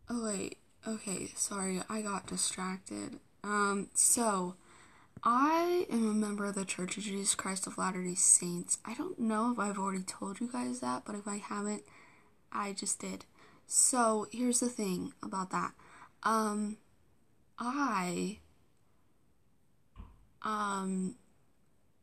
Oh 0.09 0.25
wait, 0.25 0.59
okay, 0.87 1.31
sorry, 1.37 1.81
I 1.89 2.03
got 2.03 2.27
distracted. 2.27 3.21
Um, 3.43 3.89
so 3.95 4.55
I 5.23 5.87
am 5.91 6.09
a 6.09 6.15
member 6.15 6.47
of 6.47 6.55
the 6.55 6.65
Church 6.65 6.97
of 6.97 7.05
Jesus 7.05 7.35
Christ 7.35 7.67
of 7.67 7.79
Latter 7.79 8.03
day 8.03 8.15
Saints. 8.15 8.79
I 8.85 8.95
don't 8.95 9.19
know 9.19 9.53
if 9.53 9.59
I've 9.59 9.79
already 9.79 10.03
told 10.03 10.41
you 10.41 10.51
guys 10.51 10.81
that, 10.81 11.03
but 11.05 11.15
if 11.15 11.29
I 11.29 11.37
haven't, 11.37 11.83
I 12.53 12.73
just 12.73 13.01
did. 13.01 13.25
So 13.67 14.29
here's 14.33 14.61
the 14.61 14.69
thing 14.69 15.13
about 15.23 15.51
that. 15.51 15.73
Um, 16.23 16.79
I, 17.59 18.39
um, 20.43 21.17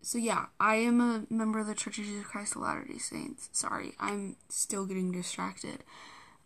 so 0.01 0.17
yeah, 0.17 0.45
I 0.59 0.75
am 0.75 1.01
a 1.01 1.25
member 1.29 1.59
of 1.59 1.67
the 1.67 1.75
Church 1.75 1.97
of 1.97 2.05
Jesus 2.05 2.25
Christ 2.25 2.55
of 2.55 2.61
Latter 2.61 2.85
day 2.85 2.99
Saints. 2.99 3.49
Sorry, 3.51 3.93
I'm 3.99 4.37
still 4.49 4.85
getting 4.85 5.11
distracted. 5.11 5.83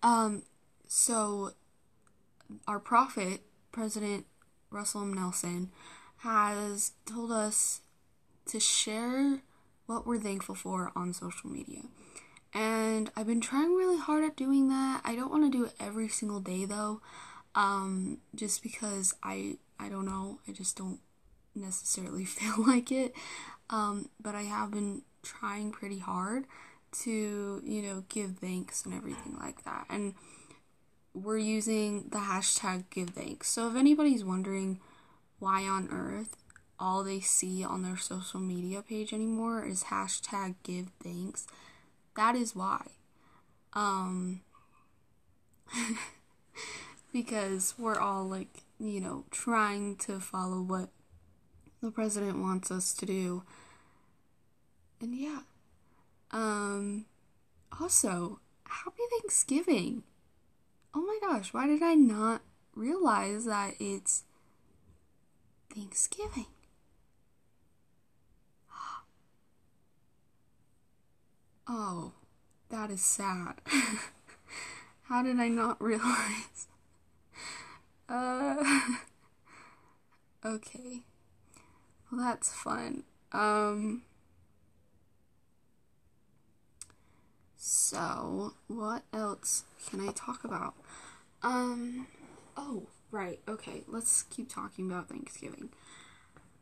Um, 0.01 0.43
so, 0.87 1.51
our 2.67 2.79
prophet, 2.79 3.41
President 3.71 4.25
Russell 4.71 5.05
Nelson, 5.05 5.69
has 6.19 6.93
told 7.05 7.31
us 7.31 7.81
to 8.45 8.59
share 8.59 9.41
what 9.85 10.07
we're 10.07 10.19
thankful 10.19 10.55
for 10.55 10.91
on 10.95 11.13
social 11.13 11.49
media. 11.49 11.81
And 12.53 13.11
I've 13.15 13.27
been 13.27 13.41
trying 13.41 13.75
really 13.75 13.97
hard 13.97 14.23
at 14.23 14.35
doing 14.35 14.69
that. 14.69 15.01
I 15.03 15.15
don't 15.15 15.31
want 15.31 15.51
to 15.51 15.57
do 15.57 15.65
it 15.65 15.73
every 15.79 16.07
single 16.07 16.39
day 16.39 16.65
though. 16.65 17.01
Um, 17.55 18.19
just 18.33 18.63
because 18.63 19.13
I 19.23 19.57
I 19.79 19.89
don't 19.89 20.05
know, 20.05 20.39
I 20.47 20.51
just 20.51 20.77
don't 20.77 20.99
necessarily 21.55 22.25
feel 22.25 22.65
like 22.65 22.91
it. 22.91 23.13
Um, 23.69 24.09
but 24.19 24.35
I 24.35 24.43
have 24.43 24.71
been 24.71 25.03
trying 25.23 25.71
pretty 25.71 25.99
hard 25.99 26.45
to, 27.03 27.61
you 27.63 27.81
know, 27.81 28.03
give 28.09 28.37
thanks 28.37 28.85
and 28.85 28.93
everything 28.93 29.37
like 29.39 29.63
that. 29.63 29.85
And 29.89 30.13
we're 31.13 31.37
using 31.37 32.09
the 32.09 32.19
hashtag 32.19 32.85
give 32.89 33.11
thanks. 33.11 33.49
So 33.49 33.69
if 33.69 33.75
anybody's 33.75 34.23
wondering 34.23 34.79
why 35.39 35.63
on 35.63 35.89
earth 35.91 36.35
all 36.79 37.03
they 37.03 37.19
see 37.19 37.63
on 37.63 37.83
their 37.83 37.97
social 37.97 38.39
media 38.39 38.81
page 38.81 39.13
anymore 39.13 39.63
is 39.63 39.85
hashtag 39.85 40.55
give 40.63 40.87
thanks, 41.03 41.45
that 42.15 42.35
is 42.35 42.55
why. 42.55 42.87
Um, 43.73 44.41
because 47.13 47.75
we're 47.77 47.99
all 47.99 48.27
like, 48.27 48.63
you 48.79 48.99
know, 48.99 49.25
trying 49.31 49.95
to 49.97 50.19
follow 50.19 50.61
what 50.61 50.89
the 51.81 51.91
president 51.91 52.39
wants 52.39 52.71
us 52.71 52.93
to 52.93 53.05
do. 53.05 53.43
And 54.99 55.15
yeah. 55.15 55.41
Um, 56.31 57.05
also, 57.79 58.39
happy 58.65 59.03
Thanksgiving 59.19 60.03
oh 60.93 61.01
my 61.01 61.17
gosh, 61.21 61.53
why 61.53 61.67
did 61.67 61.81
I 61.83 61.95
not 61.95 62.41
realize 62.75 63.45
that 63.45 63.75
it's 63.79 64.23
Thanksgiving? 65.73 66.47
Oh, 71.67 72.11
that 72.69 72.89
is 72.91 73.01
sad. 73.01 73.61
How 75.03 75.23
did 75.23 75.39
I 75.39 75.47
not 75.47 75.81
realize? 75.81 76.67
Uh, 78.09 78.57
okay. 80.45 81.03
Well, 82.11 82.19
that's 82.21 82.51
fun. 82.51 83.03
Um, 83.31 84.01
So, 87.63 88.53
what 88.65 89.03
else 89.13 89.65
can 89.87 89.99
I 89.99 90.11
talk 90.13 90.43
about? 90.43 90.73
Um, 91.43 92.07
oh, 92.57 92.87
right, 93.11 93.39
okay, 93.47 93.83
let's 93.87 94.23
keep 94.23 94.49
talking 94.49 94.89
about 94.89 95.09
Thanksgiving. 95.09 95.69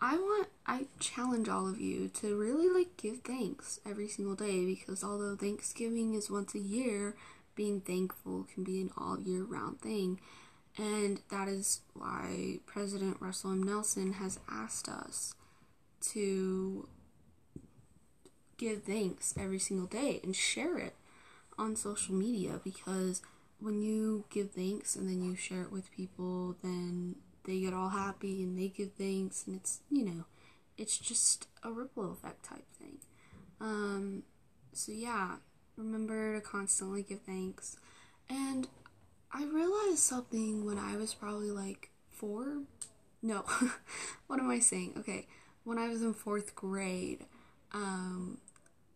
I 0.01 0.17
want, 0.17 0.49
I 0.67 0.87
challenge 0.99 1.47
all 1.47 1.69
of 1.69 1.79
you 1.79 2.09
to 2.15 2.37
really 2.37 2.67
like 2.67 2.97
give 2.97 3.19
thanks 3.19 3.79
every 3.89 4.09
single 4.09 4.35
day 4.35 4.65
because 4.65 5.01
although 5.01 5.37
Thanksgiving 5.37 6.15
is 6.15 6.29
once 6.29 6.53
a 6.53 6.59
year, 6.59 7.15
being 7.55 7.79
thankful 7.79 8.45
can 8.53 8.65
be 8.65 8.81
an 8.81 8.91
all 8.97 9.21
year 9.21 9.43
round 9.43 9.79
thing. 9.79 10.19
And 10.77 11.21
that 11.31 11.47
is 11.47 11.79
why 11.93 12.59
President 12.65 13.21
Russell 13.21 13.53
M. 13.53 13.63
Nelson 13.63 14.13
has 14.13 14.37
asked 14.51 14.89
us 14.89 15.33
to 16.11 16.89
give 18.59 18.83
thanks 18.83 19.33
every 19.39 19.57
single 19.57 19.87
day 19.87 20.19
and 20.23 20.35
share 20.35 20.77
it 20.77 20.93
on 21.57 21.75
social 21.75 22.13
media 22.13 22.59
because 22.63 23.21
when 23.59 23.81
you 23.81 24.25
give 24.29 24.51
thanks 24.51 24.95
and 24.95 25.09
then 25.09 25.23
you 25.23 25.35
share 25.35 25.63
it 25.63 25.71
with 25.71 25.91
people, 25.91 26.55
then 26.61 27.15
they 27.45 27.61
get 27.61 27.73
all 27.73 27.89
happy 27.89 28.43
and 28.43 28.57
they 28.57 28.67
give 28.67 28.91
thanks, 28.93 29.45
and 29.47 29.55
it's, 29.55 29.79
you 29.89 30.05
know, 30.05 30.25
it's 30.77 30.97
just 30.97 31.47
a 31.63 31.71
ripple 31.71 32.11
effect 32.11 32.43
type 32.43 32.65
thing. 32.79 32.97
Um, 33.59 34.23
so 34.73 34.91
yeah, 34.91 35.37
remember 35.75 36.35
to 36.35 36.41
constantly 36.41 37.03
give 37.03 37.21
thanks. 37.21 37.77
And 38.29 38.67
I 39.31 39.45
realized 39.45 39.99
something 39.99 40.65
when 40.65 40.77
I 40.77 40.95
was 40.95 41.13
probably 41.13 41.51
like 41.51 41.89
four. 42.09 42.63
No, 43.21 43.43
what 44.27 44.39
am 44.39 44.49
I 44.49 44.59
saying? 44.59 44.93
Okay, 44.99 45.27
when 45.63 45.77
I 45.77 45.89
was 45.89 46.01
in 46.01 46.13
fourth 46.13 46.55
grade, 46.55 47.25
um, 47.73 48.37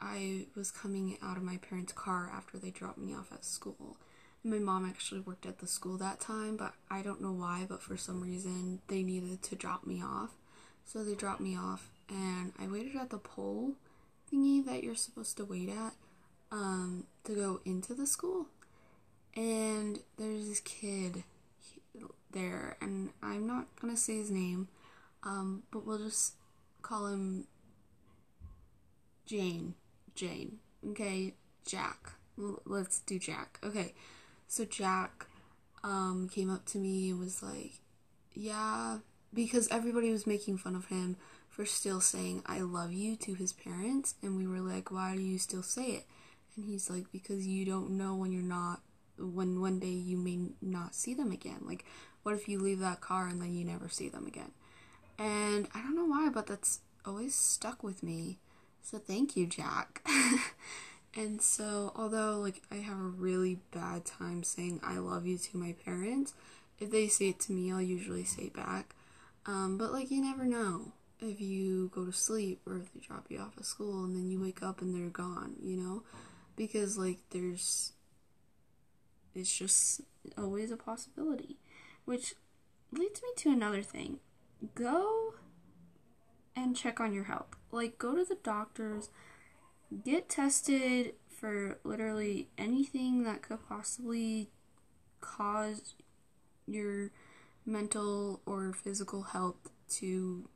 I 0.04 0.48
was 0.56 0.70
coming 0.70 1.18
out 1.24 1.38
of 1.38 1.44
my 1.44 1.58
parents' 1.58 1.94
car 1.94 2.30
after 2.36 2.58
they 2.58 2.72
dropped 2.72 2.98
me 2.98 3.16
off 3.16 3.32
at 3.32 3.46
school. 3.46 3.98
My 4.44 4.60
mom 4.60 4.86
actually 4.86 5.22
worked 5.22 5.46
at 5.46 5.60
the 5.60 5.68
school 5.68 5.98
that 5.98 6.20
time, 6.20 6.58
but 6.58 6.74
I 6.92 7.02
don't 7.02 7.22
know 7.22 7.32
why, 7.32 7.66
but 7.68 7.82
for 7.82 7.96
some 7.96 8.22
reason 8.22 8.82
they 8.88 9.02
needed 9.02 9.42
to 9.44 9.56
drop 9.56 9.88
me 9.88 10.04
off. 10.04 10.32
So 10.86 11.04
they 11.04 11.16
dropped 11.16 11.40
me 11.40 11.56
off, 11.56 11.90
and 12.10 12.52
I 12.60 12.68
waited 12.68 12.98
at 12.98 13.10
the 13.10 13.18
pole 13.18 13.76
thingy 14.32 14.66
that 14.66 14.84
you're 14.84 14.96
supposed 14.96 15.38
to 15.38 15.46
wait 15.46 15.70
at 15.70 15.94
um, 16.52 17.06
to 17.24 17.34
go 17.34 17.62
into 17.64 17.94
the 17.94 18.06
school. 18.06 18.48
And 19.36 20.00
there's 20.18 20.50
this 20.50 20.60
kid 20.60 21.24
there, 22.32 22.76
and 22.82 23.12
I'm 23.22 23.48
not 23.48 23.68
gonna 23.80 23.96
say 23.96 24.18
his 24.18 24.30
name, 24.30 24.68
um, 25.24 25.64
but 25.72 25.86
we'll 25.86 26.00
just 26.00 26.34
call 26.82 27.08
him 27.08 27.48
Jane. 29.26 29.76
Jane. 30.16 30.60
Okay, 30.90 31.34
Jack. 31.66 32.14
L- 32.38 32.62
let's 32.66 33.00
do 33.00 33.20
Jack. 33.20 33.60
Okay, 33.64 33.94
so 34.48 34.66
Jack 34.66 35.28
um, 35.84 36.30
came 36.30 36.50
up 36.50 36.66
to 36.68 36.78
me 36.78 37.10
and 37.10 37.20
was 37.20 37.44
like, 37.44 37.74
Yeah, 38.34 39.00
because 39.34 39.68
everybody 39.70 40.12
was 40.12 40.28
making 40.28 40.58
fun 40.58 40.76
of 40.76 40.88
him 40.88 41.18
for 41.50 41.66
still 41.66 42.02
saying 42.02 42.42
I 42.46 42.62
love 42.62 42.94
you 42.94 43.16
to 43.18 43.34
his 43.36 43.54
parents. 43.54 44.16
And 44.22 44.38
we 44.38 44.48
were 44.48 44.62
like, 44.62 44.92
Why 44.92 45.16
do 45.16 45.22
you 45.22 45.38
still 45.38 45.64
say 45.64 45.86
it? 45.86 46.06
And 46.56 46.66
he's 46.66 46.90
like, 46.90 47.12
Because 47.12 47.46
you 47.48 47.66
don't 47.66 47.92
know 47.92 48.16
when 48.16 48.32
you're 48.32 48.42
not, 48.42 48.82
when 49.18 49.62
one 49.62 49.80
day 49.80 49.88
you 49.88 50.18
may 50.18 50.40
not 50.62 50.96
see 50.96 51.14
them 51.14 51.32
again. 51.32 51.60
Like, 51.62 51.86
what 52.24 52.36
if 52.36 52.48
you 52.48 52.60
leave 52.60 52.80
that 52.80 53.02
car 53.02 53.28
and 53.28 53.42
then 53.42 53.54
you 53.54 53.66
never 53.66 53.90
see 53.90 54.10
them 54.10 54.26
again? 54.26 54.52
And 55.20 55.68
I 55.76 55.82
don't 55.82 55.96
know 55.96 56.06
why, 56.06 56.30
but 56.34 56.48
that's 56.48 56.80
always 57.06 57.36
stuck 57.36 57.84
with 57.84 58.02
me. 58.02 58.40
So 58.84 59.00
thank 59.00 59.38
you, 59.38 59.48
Jack. 59.48 60.06
and 61.16 61.42
so, 61.42 61.94
although 61.96 62.38
like 62.38 62.62
I 62.70 62.76
have 62.76 63.00
a 63.00 63.16
really 63.18 63.60
bad 63.72 64.06
time 64.06 64.44
saying 64.44 64.82
I 64.84 64.98
love 64.98 65.26
you 65.26 65.38
to 65.38 65.58
my 65.58 65.74
parents, 65.86 66.34
if 66.80 66.92
they 66.92 67.08
say 67.08 67.30
it 67.30 67.40
to 67.42 67.54
me, 67.54 67.72
I'll 67.72 67.82
usually 67.82 68.26
say 68.26 68.50
back. 68.50 68.94
Um, 69.46 69.78
but 69.78 69.94
like 69.94 70.12
you 70.12 70.22
never 70.22 70.44
know 70.44 70.92
if 71.22 71.40
you 71.40 71.90
go 71.96 72.06
to 72.06 72.12
sleep 72.12 72.62
or 72.68 72.78
if 72.78 72.94
they 72.94 73.00
drop 73.00 73.28
you 73.30 73.40
off 73.40 73.58
at 73.58 73.66
school 73.66 74.04
and 74.04 74.16
then 74.16 74.30
you 74.30 74.42
wake 74.42 74.62
up 74.62 74.82
and 74.82 74.94
they're 74.94 75.10
gone, 75.10 75.56
you 75.64 75.78
know? 75.78 76.04
Because 76.58 76.98
like 76.98 77.20
there's 77.32 77.94
it's 79.34 79.58
just 79.58 80.02
always 80.38 80.72
a 80.72 80.78
possibility. 80.78 81.58
Which 82.04 82.36
leads 82.92 83.22
me 83.22 83.30
to 83.38 83.50
another 83.50 83.82
thing. 83.82 84.20
Go 84.76 85.36
and 86.56 86.76
check 86.76 87.00
on 87.00 87.14
your 87.14 87.26
health. 87.26 87.56
Like 87.72 87.98
go 87.98 88.16
to 88.16 88.24
the 88.24 88.38
doctors, 88.44 89.10
get 90.04 90.30
tested 90.30 91.14
for 91.30 91.80
literally 91.84 92.48
anything 92.58 93.24
that 93.24 93.42
could 93.42 93.68
possibly 93.68 94.50
cause 95.22 95.96
your 96.68 97.12
mental 97.66 98.42
or 98.46 98.74
physical 98.74 99.24
health 99.24 99.70
to 99.90 100.48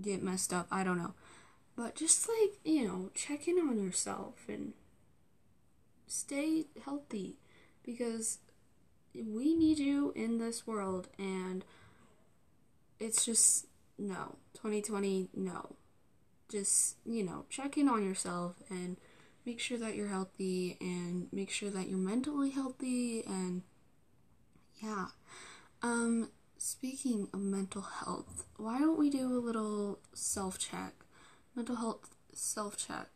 get 0.00 0.22
messed 0.22 0.52
up. 0.52 0.66
I 0.70 0.84
don't 0.84 0.98
know. 0.98 1.14
But 1.76 1.94
just 1.94 2.28
like, 2.28 2.58
you 2.64 2.86
know, 2.86 3.10
check 3.14 3.46
in 3.46 3.58
on 3.58 3.82
yourself 3.82 4.34
and 4.48 4.72
stay 6.06 6.66
healthy 6.84 7.36
because 7.84 8.38
we 9.14 9.54
need 9.54 9.78
you 9.78 10.12
in 10.16 10.38
this 10.38 10.66
world 10.66 11.08
and 11.18 11.64
it's 12.98 13.24
just 13.24 13.66
no 13.98 14.36
2020 14.62 15.28
no. 15.34 15.76
Just 16.48 16.96
you 17.04 17.22
know 17.22 17.44
check 17.50 17.76
in 17.76 17.88
on 17.88 18.04
yourself 18.04 18.56
and 18.70 18.96
make 19.44 19.60
sure 19.60 19.78
that 19.78 19.94
you're 19.94 20.08
healthy 20.08 20.76
and 20.80 21.28
make 21.32 21.50
sure 21.50 21.70
that 21.70 21.88
you're 21.88 21.98
mentally 21.98 22.50
healthy 22.50 23.22
and 23.26 23.62
yeah. 24.82 25.06
Um 25.82 26.30
speaking 26.56 27.28
of 27.32 27.40
mental 27.40 27.82
health 27.82 28.46
why 28.56 28.78
don't 28.78 28.98
we 28.98 29.10
do 29.10 29.26
a 29.26 29.38
little 29.38 30.00
self 30.12 30.58
check 30.58 30.92
mental 31.54 31.76
health 31.76 32.16
self 32.32 32.76
check 32.76 33.08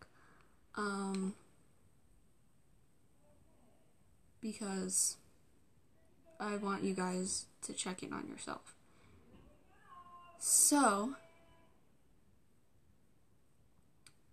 um 0.77 1.35
because 4.43 5.17
I 6.39 6.57
want 6.57 6.83
you 6.83 6.93
guys 6.93 7.47
to 7.63 7.73
check 7.73 8.03
in 8.03 8.13
on 8.13 8.27
yourself. 8.29 8.75
So, 10.41 11.15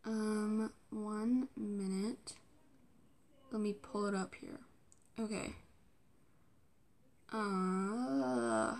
um, 0.09 0.71
one 0.89 1.47
minute. 1.55 2.33
Let 3.51 3.61
me 3.61 3.73
pull 3.73 4.07
it 4.07 4.15
up 4.15 4.33
here. 4.35 4.59
Okay. 5.19 5.53
Uh, 7.31 8.75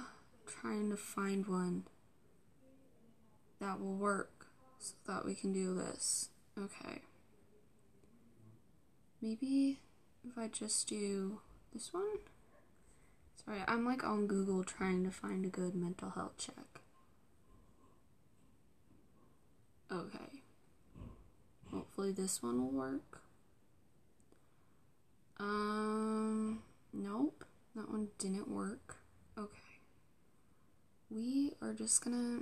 trying 0.48 0.90
to 0.90 0.98
find 0.98 1.46
one 1.46 1.84
that 3.62 3.80
will 3.80 3.96
work 3.96 4.48
so 4.80 4.96
that 5.08 5.26
we 5.26 5.36
can 5.36 5.54
do 5.54 5.76
this. 5.76 6.30
Okay. 6.58 7.02
Maybe 9.22 9.82
if 10.28 10.38
I 10.38 10.48
just 10.48 10.88
do 10.88 11.42
this 11.74 11.94
one? 11.94 12.06
Sorry, 13.46 13.60
I'm 13.68 13.86
like 13.86 14.04
on 14.04 14.26
Google 14.28 14.64
trying 14.64 15.04
to 15.04 15.12
find 15.12 15.46
a 15.46 15.50
good 15.50 15.76
mental 15.76 16.10
health 16.10 16.38
check. 16.38 16.82
Okay. 19.92 20.39
Hopefully 21.72 22.12
this 22.12 22.42
one 22.42 22.62
will 22.62 22.72
work. 22.72 23.22
Um, 25.40 26.62
nope. 26.94 27.46
That 27.76 27.90
one 27.90 28.10
didn't 28.18 28.50
work. 28.50 28.98
Okay. 29.38 29.58
We 31.10 31.54
are 31.62 31.74
just 31.74 32.04
gonna 32.04 32.42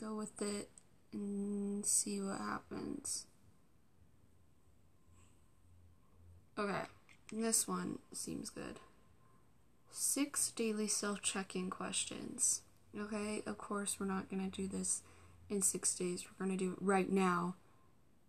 go 0.00 0.14
with 0.16 0.40
it 0.40 0.70
and 1.12 1.84
see 1.84 2.20
what 2.20 2.38
happens. 2.38 3.26
Okay. 6.58 6.82
This 7.32 7.66
one 7.66 7.98
seems 8.12 8.50
good. 8.50 8.78
Six 9.90 10.50
daily 10.50 10.86
self 10.86 11.22
check 11.22 11.56
in 11.56 11.70
questions. 11.70 12.62
Okay, 12.98 13.42
of 13.46 13.56
course, 13.56 13.96
we're 13.98 14.06
not 14.06 14.28
to 14.50 14.54
do 14.54 14.68
this 14.68 15.00
in 15.48 15.62
six 15.62 15.94
days. 15.94 16.26
We're 16.26 16.46
to 16.58 16.64
do 16.64 16.72
it 16.72 16.78
right 16.80 17.10
now 17.10 17.54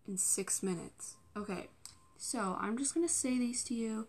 in 0.06 0.16
six 0.16 0.62
minutes. 0.62 1.16
Okay, 1.36 1.68
so 2.16 2.56
I'm 2.60 2.78
just 2.78 2.94
to 2.94 3.08
say 3.08 3.38
these 3.38 3.64
to 3.64 3.74
you, 3.74 4.06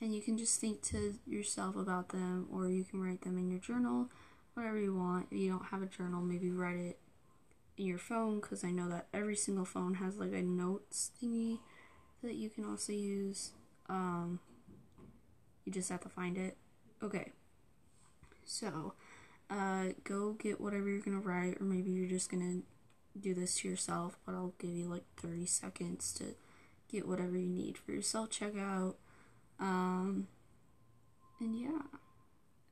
and 0.00 0.14
you 0.14 0.20
can 0.20 0.38
just 0.38 0.60
think 0.60 0.82
to 0.82 1.14
yourself 1.26 1.76
about 1.76 2.10
them, 2.10 2.46
or 2.52 2.68
you 2.68 2.84
can 2.84 3.00
write 3.00 3.22
them 3.22 3.36
in 3.38 3.50
your 3.50 3.60
journal, 3.60 4.08
whatever 4.54 4.78
you 4.78 4.94
want. 4.94 5.26
If 5.30 5.38
you 5.38 5.50
don't 5.50 5.66
have 5.66 5.82
a 5.82 5.86
journal, 5.86 6.20
maybe 6.20 6.50
write 6.50 6.78
it 6.78 6.98
in 7.76 7.86
your 7.86 7.98
phone, 7.98 8.40
because 8.40 8.64
I 8.64 8.70
know 8.70 8.88
that 8.88 9.06
every 9.12 9.36
single 9.36 9.64
phone 9.64 9.94
has 9.94 10.16
like 10.16 10.32
a 10.32 10.42
notes 10.42 11.10
thingy 11.22 11.58
that 12.22 12.34
you 12.34 12.50
can 12.50 12.64
also 12.64 12.92
use. 12.92 13.52
Um, 13.88 14.40
you 15.64 15.72
just 15.72 15.88
have 15.88 16.00
to 16.00 16.08
find 16.08 16.36
it. 16.36 16.56
Okay. 17.02 17.32
So, 18.44 18.94
uh, 19.50 19.88
go 20.04 20.32
get 20.32 20.60
whatever 20.60 20.88
you're 20.88 21.00
gonna 21.00 21.20
write, 21.20 21.60
or 21.60 21.64
maybe 21.64 21.90
you're 21.90 22.08
just 22.08 22.30
gonna 22.30 22.60
do 23.18 23.34
this 23.34 23.58
to 23.58 23.68
yourself, 23.68 24.18
but 24.24 24.34
I'll 24.34 24.54
give 24.58 24.70
you 24.70 24.86
like 24.88 25.04
30 25.16 25.46
seconds 25.46 26.12
to 26.14 26.34
get 26.90 27.06
whatever 27.06 27.36
you 27.36 27.48
need 27.48 27.78
for 27.78 27.92
your 27.92 28.02
self 28.02 28.30
checkout. 28.30 28.94
Um, 29.60 30.28
and 31.40 31.58
yeah. 31.58 31.82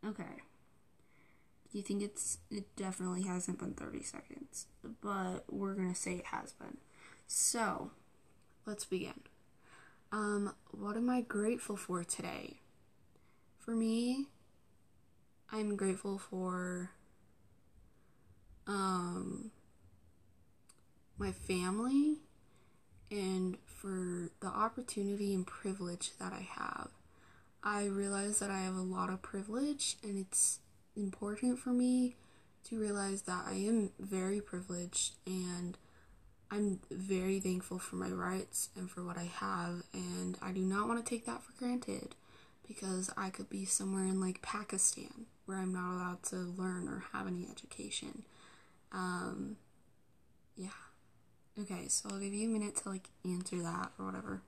Okay. 0.09 0.43
Do 1.71 1.79
you 1.79 1.83
think 1.83 2.03
it's, 2.03 2.39
it 2.51 2.75
definitely 2.77 3.23
hasn't 3.23 3.59
been 3.59 3.75
30 3.75 4.03
seconds, 4.03 4.67
but 5.03 5.45
we're 5.51 5.75
gonna 5.75 5.95
say 5.95 6.15
it 6.15 6.27
has 6.27 6.53
been. 6.53 6.79
So, 7.27 7.91
let's 8.65 8.85
begin. 8.85 9.21
Um, 10.13 10.55
what 10.71 10.97
am 10.97 11.11
I 11.11 11.21
grateful 11.23 11.77
for 11.77 12.05
today? 12.05 12.61
For 13.59 13.73
me, 13.73 14.27
I'm 15.51 15.77
grateful 15.77 16.19
for 16.19 16.91
um 18.67 19.51
my 21.19 21.33
family 21.33 22.17
and 23.11 23.57
for 23.65 24.31
the 24.41 24.49
opportunity 24.49 25.35
and 25.35 25.47
privilege 25.47 26.13
that 26.19 26.33
I 26.33 26.47
have. 26.59 26.89
I 27.63 27.87
realize 27.87 28.39
that 28.39 28.51
I 28.51 28.61
have 28.61 28.77
a 28.77 28.83
lot 28.83 29.11
of 29.11 29.23
privilege 29.23 29.97
and 30.03 30.19
it's 30.19 30.61
important 30.97 31.59
for 31.59 31.71
me 31.71 32.17
to 32.65 32.79
realize 32.79 33.23
that 33.23 33.45
I 33.47 33.55
am 33.55 33.91
very 33.99 34.41
privileged 34.41 35.15
and 35.27 35.77
I'm 36.51 36.81
very 36.91 37.41
thankful 37.41 37.79
for 37.79 37.97
my 37.97 38.09
rights 38.09 38.69
and 38.77 38.91
for 38.91 39.05
what 39.05 39.19
I 39.19 39.25
have, 39.25 39.83
and 39.93 40.39
I 40.41 40.53
do 40.53 40.61
not 40.61 40.87
want 40.87 41.05
to 41.05 41.09
take 41.09 41.27
that 41.27 41.43
for 41.43 41.53
granted 41.59 42.15
because 42.67 43.11
I 43.17 43.31
could 43.31 43.51
be 43.51 43.65
somewhere 43.65 44.05
in 44.05 44.21
like 44.21 44.43
Pakistan 44.43 45.27
where 45.47 45.59
I'm 45.59 45.73
not 45.73 45.95
allowed 45.95 46.23
to 46.25 46.37
learn 46.37 46.89
or 46.89 47.05
have 47.13 47.27
any 47.27 47.49
education. 47.51 48.25
Um. 48.93 49.57
Okay, 51.59 51.89
so 51.89 52.11
I'll 52.11 52.19
give 52.19 52.35
you 52.35 52.49
a 52.49 52.53
minute 52.53 52.77
to 52.77 52.91
like 52.91 53.09
answer 53.25 53.63
that 53.63 53.93
or 53.99 54.07
whatever. 54.07 54.43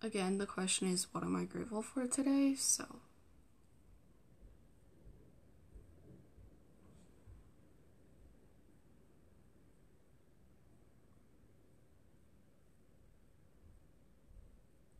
Again, 0.00 0.38
the 0.38 0.46
question 0.46 0.86
is, 0.88 1.06
what 1.12 1.24
am 1.24 1.34
I 1.34 1.44
grateful 1.44 1.82
for 1.82 2.06
today? 2.06 2.54
So. 2.56 2.84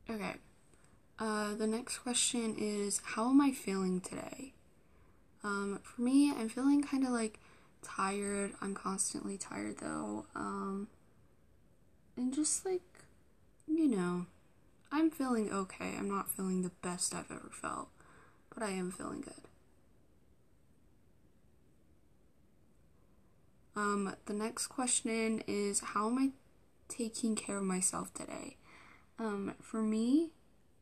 Okay. 0.09 0.35
Uh, 1.19 1.55
the 1.55 1.67
next 1.67 1.99
question 1.99 2.57
is 2.59 3.01
How 3.05 3.31
am 3.31 3.41
I 3.41 3.53
feeling 3.53 4.01
today? 4.01 4.53
Um, 5.45 5.79
for 5.83 6.01
me, 6.01 6.33
I'm 6.33 6.49
feeling 6.49 6.83
kind 6.83 7.05
of 7.05 7.11
like 7.11 7.39
tired. 7.83 8.53
I'm 8.61 8.75
constantly 8.75 9.37
tired 9.37 9.79
though. 9.79 10.25
Um, 10.35 10.89
and 12.17 12.33
just 12.33 12.65
like, 12.65 12.81
you 13.69 13.87
know, 13.87 14.27
I'm 14.91 15.11
feeling 15.11 15.53
okay. 15.53 15.93
I'm 15.99 16.09
not 16.09 16.31
feeling 16.31 16.63
the 16.63 16.73
best 16.83 17.15
I've 17.15 17.31
ever 17.31 17.51
felt, 17.53 17.89
but 18.53 18.63
I 18.63 18.71
am 18.71 18.91
feeling 18.91 19.21
good. 19.21 19.35
Um, 23.77 24.15
the 24.27 24.33
next 24.33 24.69
question 24.69 25.43
is 25.47 25.81
How 25.81 26.09
am 26.09 26.19
I 26.19 26.31
taking 26.89 27.35
care 27.35 27.59
of 27.59 27.65
myself 27.65 28.15
today? 28.15 28.57
Um, 29.19 29.55
for 29.61 29.83
me, 29.83 30.31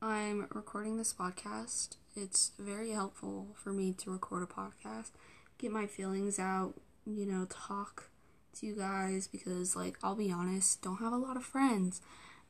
I'm 0.00 0.46
recording 0.52 0.98
this 0.98 1.12
podcast 1.12 1.96
it's 2.14 2.52
very 2.58 2.90
helpful 2.90 3.48
for 3.54 3.72
me 3.72 3.92
to 3.94 4.10
record 4.10 4.42
a 4.42 4.46
podcast, 4.46 5.10
get 5.58 5.70
my 5.70 5.86
feelings 5.86 6.38
out, 6.38 6.74
you 7.06 7.26
know, 7.26 7.46
talk 7.48 8.10
to 8.54 8.66
you 8.66 8.74
guys 8.74 9.26
because 9.26 9.74
like 9.74 9.96
I'll 10.02 10.14
be 10.14 10.30
honest, 10.30 10.82
don't 10.82 10.98
have 10.98 11.12
a 11.12 11.16
lot 11.16 11.36
of 11.36 11.44
friends 11.44 12.00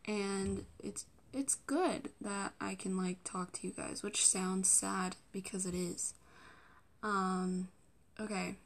and 0.06 0.64
it's 0.82 1.06
it's 1.32 1.54
good 1.54 2.10
that 2.20 2.52
I 2.60 2.74
can 2.74 2.96
like 2.96 3.18
talk 3.24 3.52
to 3.52 3.66
you 3.66 3.72
guys, 3.72 4.02
which 4.02 4.24
sounds 4.26 4.68
sad 4.68 5.16
because 5.32 5.66
it 5.66 5.74
is. 5.74 6.14
Um 7.02 7.68
okay. 8.20 8.56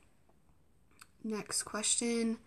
Next 1.23 1.65
question. 1.65 2.39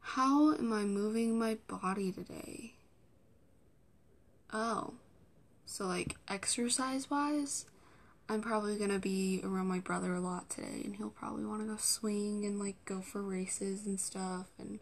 How 0.00 0.52
am 0.52 0.72
I 0.72 0.84
moving 0.84 1.38
my 1.38 1.58
body 1.68 2.10
today? 2.12 2.74
Oh. 4.52 4.94
So 5.72 5.86
like 5.86 6.16
exercise 6.28 7.08
wise, 7.08 7.64
I'm 8.28 8.42
probably 8.42 8.76
gonna 8.76 8.98
be 8.98 9.40
around 9.42 9.68
my 9.68 9.78
brother 9.78 10.12
a 10.12 10.20
lot 10.20 10.50
today 10.50 10.82
and 10.84 10.96
he'll 10.96 11.08
probably 11.08 11.46
wanna 11.46 11.64
go 11.64 11.78
swing 11.78 12.44
and 12.44 12.60
like 12.60 12.76
go 12.84 13.00
for 13.00 13.22
races 13.22 13.86
and 13.86 13.98
stuff 13.98 14.48
and 14.58 14.80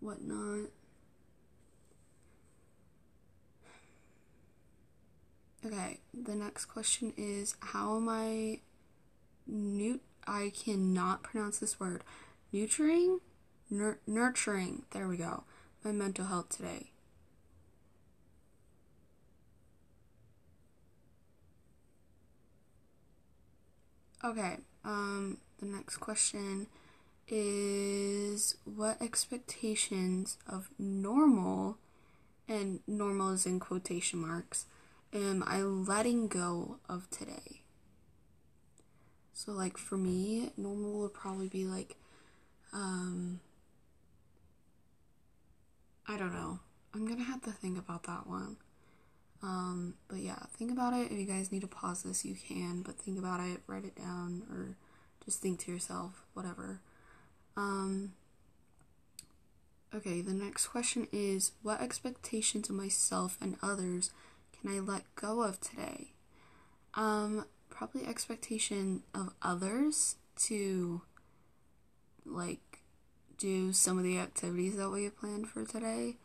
whatnot. 0.00 0.70
Okay, 5.64 6.00
the 6.12 6.34
next 6.34 6.64
question 6.64 7.12
is 7.16 7.54
how 7.60 7.96
am 7.98 8.08
I 8.08 8.58
nut 9.46 10.00
I 10.26 10.50
cannot 10.50 11.22
pronounce 11.22 11.60
this 11.60 11.78
word. 11.78 12.02
Nurturing? 12.50 13.20
Nur- 13.70 14.00
nurturing. 14.04 14.82
There 14.90 15.06
we 15.06 15.16
go. 15.16 15.44
My 15.84 15.92
mental 15.92 16.24
health 16.24 16.48
today. 16.48 16.90
Okay, 24.26 24.56
um, 24.84 25.38
the 25.60 25.66
next 25.66 25.98
question 25.98 26.66
is 27.28 28.56
what 28.64 29.00
expectations 29.00 30.36
of 30.48 30.68
normal, 30.80 31.78
and 32.48 32.80
normal 32.88 33.30
is 33.30 33.46
in 33.46 33.60
quotation 33.60 34.18
marks, 34.18 34.66
am 35.12 35.44
I 35.46 35.62
letting 35.62 36.26
go 36.26 36.78
of 36.88 37.08
today? 37.08 37.62
So, 39.32 39.52
like, 39.52 39.78
for 39.78 39.96
me, 39.96 40.50
normal 40.56 41.02
would 41.02 41.14
probably 41.14 41.48
be 41.48 41.64
like, 41.64 41.94
um, 42.72 43.38
I 46.08 46.16
don't 46.16 46.34
know. 46.34 46.58
I'm 46.92 47.06
gonna 47.06 47.22
have 47.22 47.42
to 47.42 47.52
think 47.52 47.78
about 47.78 48.02
that 48.04 48.26
one. 48.26 48.56
Um, 49.42 49.94
but 50.08 50.18
yeah, 50.18 50.38
think 50.56 50.72
about 50.72 50.94
it. 50.94 51.12
If 51.12 51.18
you 51.18 51.26
guys 51.26 51.52
need 51.52 51.60
to 51.60 51.66
pause 51.66 52.02
this, 52.02 52.24
you 52.24 52.34
can, 52.34 52.82
but 52.82 52.96
think 52.98 53.18
about 53.18 53.40
it, 53.40 53.60
write 53.66 53.84
it 53.84 53.96
down, 53.96 54.42
or 54.50 54.76
just 55.24 55.40
think 55.40 55.60
to 55.60 55.72
yourself, 55.72 56.24
whatever. 56.34 56.80
Um, 57.56 58.12
okay, 59.94 60.20
the 60.20 60.32
next 60.32 60.68
question 60.68 61.08
is 61.12 61.52
What 61.62 61.80
expectations 61.80 62.70
of 62.70 62.76
myself 62.76 63.36
and 63.40 63.56
others 63.62 64.10
can 64.58 64.70
I 64.74 64.80
let 64.80 65.02
go 65.14 65.42
of 65.42 65.60
today? 65.60 66.12
Um, 66.94 67.44
probably 67.68 68.06
expectation 68.06 69.02
of 69.14 69.34
others 69.42 70.16
to 70.36 71.02
like 72.24 72.80
do 73.38 73.72
some 73.72 73.98
of 73.98 74.04
the 74.04 74.18
activities 74.18 74.76
that 74.76 74.90
we 74.90 75.04
have 75.04 75.18
planned 75.18 75.48
for 75.48 75.64
today. 75.64 76.16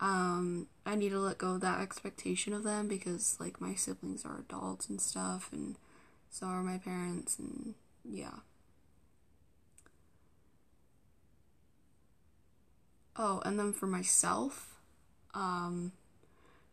Um, 0.00 0.66
I 0.84 0.96
need 0.96 1.10
to 1.10 1.18
let 1.18 1.38
go 1.38 1.54
of 1.54 1.60
that 1.62 1.80
expectation 1.80 2.52
of 2.52 2.64
them 2.64 2.88
because 2.88 3.36
like 3.40 3.60
my 3.60 3.74
siblings 3.74 4.24
are 4.24 4.40
adults 4.40 4.88
and 4.88 5.00
stuff 5.00 5.48
and 5.52 5.76
so 6.30 6.46
are 6.46 6.62
my 6.62 6.78
parents 6.78 7.38
and 7.38 7.74
yeah. 8.04 8.40
Oh, 13.16 13.40
and 13.44 13.58
then 13.58 13.72
for 13.72 13.86
myself, 13.86 14.76
um, 15.34 15.92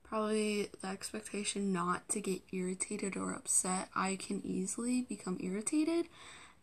probably 0.04 0.70
the 0.82 0.88
expectation 0.88 1.72
not 1.72 2.10
to 2.10 2.20
get 2.20 2.42
irritated 2.52 3.16
or 3.16 3.34
upset. 3.34 3.90
I 3.96 4.16
can 4.16 4.42
easily 4.44 5.02
become 5.02 5.38
irritated, 5.40 6.08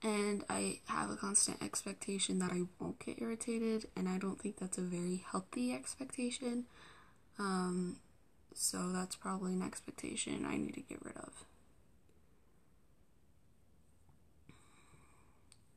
and 0.03 0.45
I 0.49 0.81
have 0.87 1.11
a 1.11 1.17
constant 1.17 1.63
expectation 1.63 2.39
that 2.39 2.53
I 2.53 2.63
won't 2.79 3.05
get 3.05 3.21
irritated, 3.21 3.87
and 3.97 4.09
I 4.09 4.19
don't 4.19 4.41
think 4.41 4.59
that's 4.59 4.79
a 4.79 4.83
very 4.83 5.25
healthy 5.31 5.73
expectation. 5.73 6.65
Um, 7.39 7.97
so 8.55 8.91
that's 8.91 9.17
probably 9.17 9.53
an 9.53 9.63
expectation 9.63 10.47
I 10.47 10.57
need 10.57 10.75
to 10.75 10.81
get 10.81 11.05
rid 11.05 11.17
of. 11.17 11.45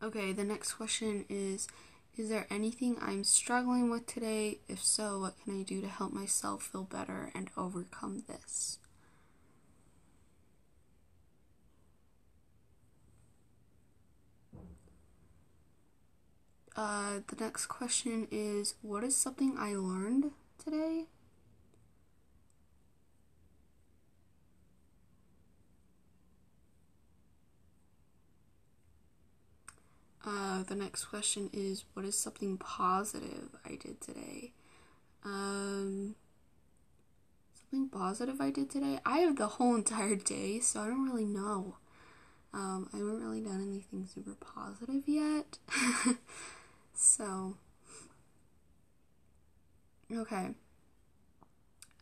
Okay, 0.04 0.32
the 0.32 0.44
next 0.44 0.74
question 0.74 1.26
is 1.30 1.68
Is 2.18 2.30
there 2.30 2.48
anything 2.50 2.98
I'm 3.02 3.24
struggling 3.24 3.90
with 3.90 4.08
today? 4.08 4.60
If 4.68 4.84
so, 4.84 5.20
what 5.20 5.36
can 5.44 5.60
I 5.60 5.64
do 5.64 5.80
to 5.82 5.88
help 5.88 6.12
myself 6.12 6.64
feel 6.64 6.84
better 6.84 7.32
and 7.36 7.50
overcome 7.56 8.24
this? 8.28 8.80
Uh, 16.76 17.20
the 17.28 17.36
next 17.44 17.68
question 17.68 18.28
is 18.32 18.76
What 18.82 19.04
is 19.04 19.16
something 19.16 19.56
I 19.58 19.76
learned 19.76 20.32
today? 20.64 21.06
Uh, 30.26 30.64
the 30.64 30.76
next 30.76 31.06
question 31.06 31.50
is 31.52 31.84
What 31.94 32.06
is 32.06 32.18
something 32.18 32.58
positive 32.58 33.50
I 33.66 33.76
did 33.76 34.00
today? 34.02 34.54
Um, 35.24 36.16
something 37.54 37.90
positive 37.90 38.40
I 38.42 38.52
did 38.52 38.70
today? 38.70 39.00
I 39.06 39.20
have 39.20 39.38
the 39.38 39.48
whole 39.48 39.76
entire 39.76 40.16
day, 40.16 40.60
so 40.60 40.82
I 40.82 40.88
don't 40.88 41.06
really 41.10 41.26
know. 41.26 41.78
Um, 42.54 42.90
I 42.94 42.98
haven't 42.98 43.24
really 43.24 43.42
done 43.42 43.62
anything 43.62 44.08
super 44.08 44.36
positive 44.36 45.04
yet. 45.08 45.60
so, 47.02 47.56
okay. 50.14 50.52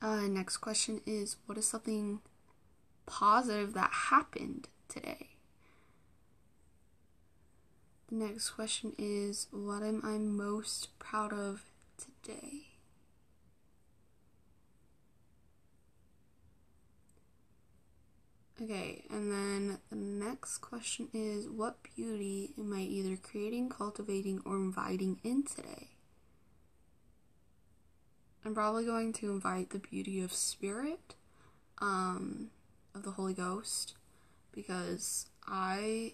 Uh, 0.01 0.27
next 0.27 0.57
question 0.57 0.99
is 1.05 1.37
What 1.45 1.57
is 1.57 1.65
something 1.67 2.19
positive 3.05 3.73
that 3.75 3.91
happened 4.09 4.67
today? 4.89 5.29
The 8.09 8.15
next 8.15 8.49
question 8.49 8.93
is 8.97 9.47
What 9.51 9.83
am 9.83 10.01
I 10.03 10.17
most 10.17 10.99
proud 10.99 11.31
of 11.31 11.63
today? 11.97 12.68
Okay, 18.61 19.05
and 19.09 19.31
then 19.31 19.77
the 19.89 19.95
next 19.95 20.57
question 20.57 21.07
is 21.13 21.47
What 21.47 21.77
beauty 21.95 22.51
am 22.57 22.73
I 22.73 22.81
either 22.81 23.15
creating, 23.15 23.69
cultivating, 23.69 24.41
or 24.45 24.57
inviting 24.57 25.21
in 25.23 25.43
today? 25.43 25.87
I'm 28.43 28.53
probably 28.53 28.85
going 28.85 29.13
to 29.13 29.31
invite 29.31 29.69
the 29.69 29.79
beauty 29.79 30.21
of 30.21 30.33
spirit, 30.33 31.15
um, 31.81 32.49
of 32.93 33.03
the 33.03 33.11
Holy 33.11 33.33
Ghost, 33.33 33.93
because 34.51 35.27
I 35.47 36.13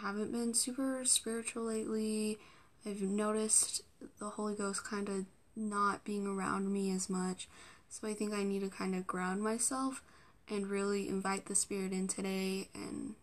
haven't 0.00 0.32
been 0.32 0.52
super 0.52 1.04
spiritual 1.04 1.64
lately. 1.64 2.38
I've 2.84 3.02
noticed 3.02 3.82
the 4.18 4.30
Holy 4.30 4.56
Ghost 4.56 4.84
kind 4.84 5.08
of 5.08 5.26
not 5.54 6.04
being 6.04 6.26
around 6.26 6.72
me 6.72 6.90
as 6.90 7.08
much. 7.08 7.48
So 7.88 8.08
I 8.08 8.14
think 8.14 8.34
I 8.34 8.42
need 8.42 8.62
to 8.62 8.68
kind 8.68 8.96
of 8.96 9.06
ground 9.06 9.42
myself 9.42 10.02
and 10.48 10.68
really 10.68 11.08
invite 11.08 11.46
the 11.46 11.54
Spirit 11.54 11.92
in 11.92 12.08
today. 12.08 12.68
And 12.74 13.14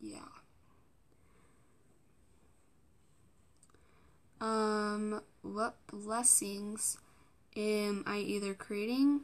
yeah. 0.00 0.18
Um, 4.40 5.22
what 5.42 5.76
blessings 5.86 6.98
am 7.56 8.04
I 8.06 8.18
either 8.18 8.52
creating, 8.52 9.22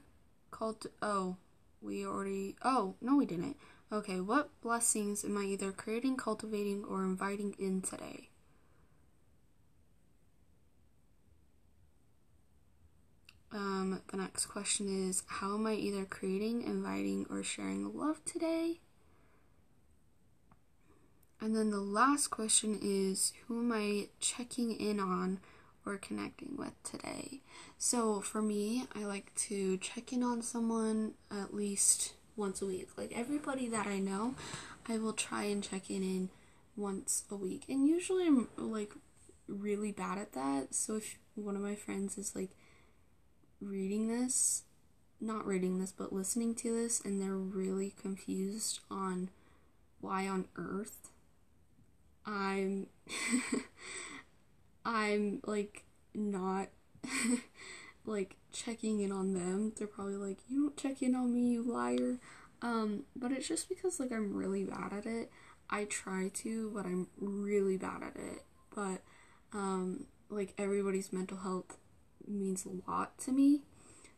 called? 0.51 0.87
Oh, 1.03 1.37
we 1.83 2.07
already. 2.07 2.57
Oh, 2.65 2.95
no, 3.03 3.17
we 3.17 3.27
didn't. 3.27 3.57
Okay, 3.93 4.21
what 4.21 4.49
blessings 4.63 5.25
am 5.25 5.37
I 5.37 5.43
either 5.43 5.73
creating, 5.73 6.17
cultivating, 6.17 6.85
or 6.85 7.05
inviting 7.05 7.55
in 7.59 7.83
today? 7.83 8.30
Um, 13.53 14.01
the 14.11 14.17
next 14.17 14.47
question 14.47 15.09
is 15.09 15.23
How 15.27 15.55
am 15.55 15.67
I 15.67 15.75
either 15.75 16.05
creating, 16.05 16.63
inviting, 16.63 17.27
or 17.29 17.43
sharing 17.43 17.97
love 17.97 18.25
today? 18.25 18.81
And 21.41 21.57
then 21.57 21.71
the 21.71 21.81
last 21.81 22.29
question 22.29 22.79
is 22.83 23.33
Who 23.49 23.61
am 23.61 23.73
I 23.73 24.09
checking 24.21 24.73
in 24.73 25.01
on 25.01 25.41
or 25.85 25.97
connecting 25.97 26.57
with 26.57 26.81
today? 26.85 27.41
So 27.79 28.21
for 28.21 28.43
me, 28.43 28.85
I 28.95 29.05
like 29.05 29.35
to 29.49 29.79
check 29.79 30.13
in 30.13 30.23
on 30.23 30.43
someone 30.43 31.15
at 31.31 31.55
least 31.55 32.15
once 32.37 32.63
a 32.63 32.67
week. 32.67 32.89
Like 32.97 33.13
everybody 33.15 33.69
that 33.69 33.87
I 33.87 33.99
know, 33.99 34.35
I 34.89 34.99
will 34.99 35.13
try 35.13 35.45
and 35.45 35.63
check 35.63 35.91
in 35.91 36.03
in 36.03 36.31
once 36.77 37.25
a 37.31 37.37
week. 37.37 37.65
And 37.69 37.89
usually 37.89 38.27
I'm 38.27 38.49
like 38.57 38.93
really 39.49 39.91
bad 39.91 40.19
at 40.19 40.33
that. 40.35 40.75
So 40.75 40.97
if 40.97 41.19
one 41.35 41.57
of 41.57 41.63
my 41.63 41.75
friends 41.75 42.17
is 42.17 42.37
like 42.37 42.51
reading 43.61 44.09
this, 44.09 44.65
not 45.21 45.47
reading 45.47 45.79
this, 45.79 45.93
but 45.93 46.13
listening 46.13 46.55
to 46.57 46.75
this, 46.75 47.01
and 47.05 47.21
they're 47.21 47.37
really 47.37 47.95
confused 48.01 48.81
on 48.91 49.31
why 50.01 50.27
on 50.27 50.47
earth 50.57 51.11
I'm 52.27 52.87
I'm 54.85 55.41
like 55.45 55.85
not 56.15 56.69
like 58.05 58.37
checking 58.53 59.01
in 59.01 59.13
on 59.13 59.35
them. 59.35 59.73
They're 59.77 59.87
probably 59.87 60.17
like, 60.17 60.39
"You 60.49 60.63
don't 60.63 60.77
check 60.77 61.03
in 61.03 61.15
on 61.15 61.33
me, 61.33 61.53
you 61.53 61.63
liar." 61.63 62.19
Um, 62.63 63.05
but 63.17 63.33
it's 63.33 63.49
just 63.49 63.69
because 63.69 63.99
like 64.01 64.13
I'm 64.13 64.35
really 64.35 64.65
bad 64.65 64.93
at 64.93 65.07
it. 65.07 65.31
I 65.69 65.85
try 65.85 66.31
to, 66.35 66.71
but 66.75 66.85
I'm 66.85 67.09
really 67.19 67.77
bad 67.77 68.03
at 68.03 68.17
it. 68.17 68.45
But 68.75 69.03
um, 69.53 70.07
like 70.29 70.55
everybody's 70.59 71.13
mental 71.13 71.39
health 71.39 71.77
means 72.31 72.67
a 72.67 72.91
lot 72.91 73.19
to 73.21 73.33
me. 73.33 73.63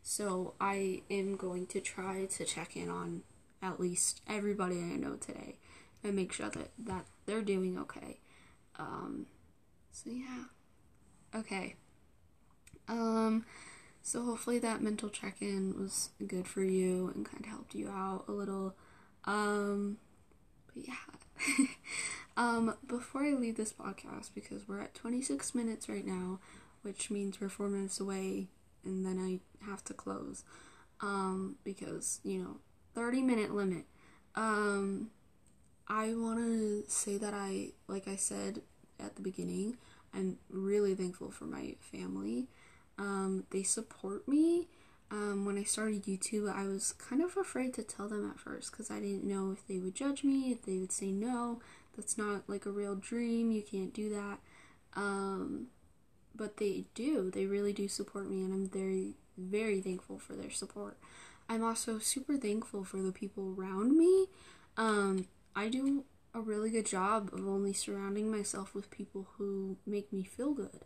So 0.02 0.54
I 0.60 1.02
am 1.10 1.36
going 1.36 1.66
to 1.68 1.80
try 1.80 2.26
to 2.26 2.44
check 2.44 2.76
in 2.76 2.88
on 2.88 3.22
at 3.62 3.78
least 3.78 4.20
everybody 4.28 4.78
I 4.78 4.96
know 4.96 5.14
today 5.14 5.58
and 6.02 6.16
make 6.16 6.32
sure 6.32 6.48
that, 6.48 6.70
that 6.78 7.06
they're 7.26 7.42
doing 7.42 7.78
okay. 7.78 8.18
Um, 8.78 9.26
so 9.92 10.10
yeah. 10.10 10.44
Okay. 11.34 11.76
Um, 12.88 13.44
so 14.02 14.24
hopefully 14.24 14.58
that 14.58 14.82
mental 14.82 15.08
check-in 15.08 15.78
was 15.78 16.10
good 16.26 16.48
for 16.48 16.62
you 16.62 17.12
and 17.14 17.24
kind 17.24 17.44
of 17.44 17.50
helped 17.50 17.74
you 17.74 17.88
out 17.88 18.24
a 18.26 18.32
little. 18.32 18.74
Um, 19.24 19.98
but 20.74 20.88
yeah. 20.88 21.66
um, 22.36 22.74
before 22.86 23.22
I 23.22 23.30
leave 23.30 23.56
this 23.56 23.72
podcast, 23.72 24.30
because 24.34 24.66
we're 24.66 24.80
at 24.80 24.94
26 24.94 25.54
minutes 25.54 25.88
right 25.88 26.06
now, 26.06 26.40
which 26.82 27.10
means 27.10 27.40
we're 27.40 27.48
four 27.48 27.68
minutes 27.68 28.00
away, 28.00 28.48
and 28.84 29.04
then 29.04 29.18
I 29.18 29.64
have 29.64 29.84
to 29.84 29.94
close. 29.94 30.44
Um, 31.00 31.56
because, 31.64 32.20
you 32.22 32.38
know, 32.38 32.56
30 32.94 33.22
minute 33.22 33.54
limit. 33.54 33.86
Um, 34.34 35.10
I 35.88 36.14
want 36.14 36.38
to 36.38 36.84
say 36.88 37.16
that 37.18 37.34
I, 37.34 37.70
like 37.88 38.06
I 38.06 38.16
said 38.16 38.62
at 39.00 39.16
the 39.16 39.22
beginning, 39.22 39.76
I'm 40.14 40.38
really 40.48 40.94
thankful 40.94 41.30
for 41.30 41.44
my 41.44 41.74
family. 41.80 42.48
Um, 42.98 43.44
they 43.50 43.62
support 43.62 44.28
me. 44.28 44.68
Um, 45.10 45.44
when 45.44 45.58
I 45.58 45.64
started 45.64 46.04
YouTube, 46.04 46.50
I 46.50 46.66
was 46.66 46.92
kind 46.92 47.22
of 47.22 47.36
afraid 47.36 47.74
to 47.74 47.82
tell 47.82 48.08
them 48.08 48.30
at 48.30 48.40
first 48.40 48.70
because 48.70 48.90
I 48.90 48.98
didn't 49.00 49.24
know 49.24 49.50
if 49.50 49.66
they 49.66 49.78
would 49.78 49.94
judge 49.94 50.24
me, 50.24 50.52
if 50.52 50.62
they 50.62 50.78
would 50.78 50.92
say 50.92 51.10
no, 51.10 51.60
that's 51.94 52.16
not 52.16 52.48
like 52.48 52.64
a 52.64 52.70
real 52.70 52.94
dream, 52.94 53.50
you 53.50 53.62
can't 53.62 53.92
do 53.92 54.08
that. 54.10 54.38
Um, 54.94 55.66
but 56.34 56.56
they 56.56 56.84
do, 56.94 57.30
they 57.30 57.46
really 57.46 57.72
do 57.72 57.88
support 57.88 58.28
me, 58.28 58.42
and 58.42 58.52
I'm 58.52 58.68
very, 58.68 59.14
very 59.36 59.80
thankful 59.80 60.18
for 60.18 60.34
their 60.34 60.50
support. 60.50 60.96
I'm 61.48 61.62
also 61.62 61.98
super 61.98 62.36
thankful 62.36 62.84
for 62.84 62.98
the 62.98 63.12
people 63.12 63.54
around 63.56 63.96
me. 63.96 64.26
Um, 64.76 65.26
I 65.54 65.68
do 65.68 66.04
a 66.34 66.40
really 66.40 66.70
good 66.70 66.86
job 66.86 67.30
of 67.32 67.46
only 67.46 67.72
surrounding 67.72 68.30
myself 68.30 68.74
with 68.74 68.90
people 68.90 69.28
who 69.36 69.76
make 69.86 70.12
me 70.12 70.24
feel 70.24 70.52
good. 70.52 70.84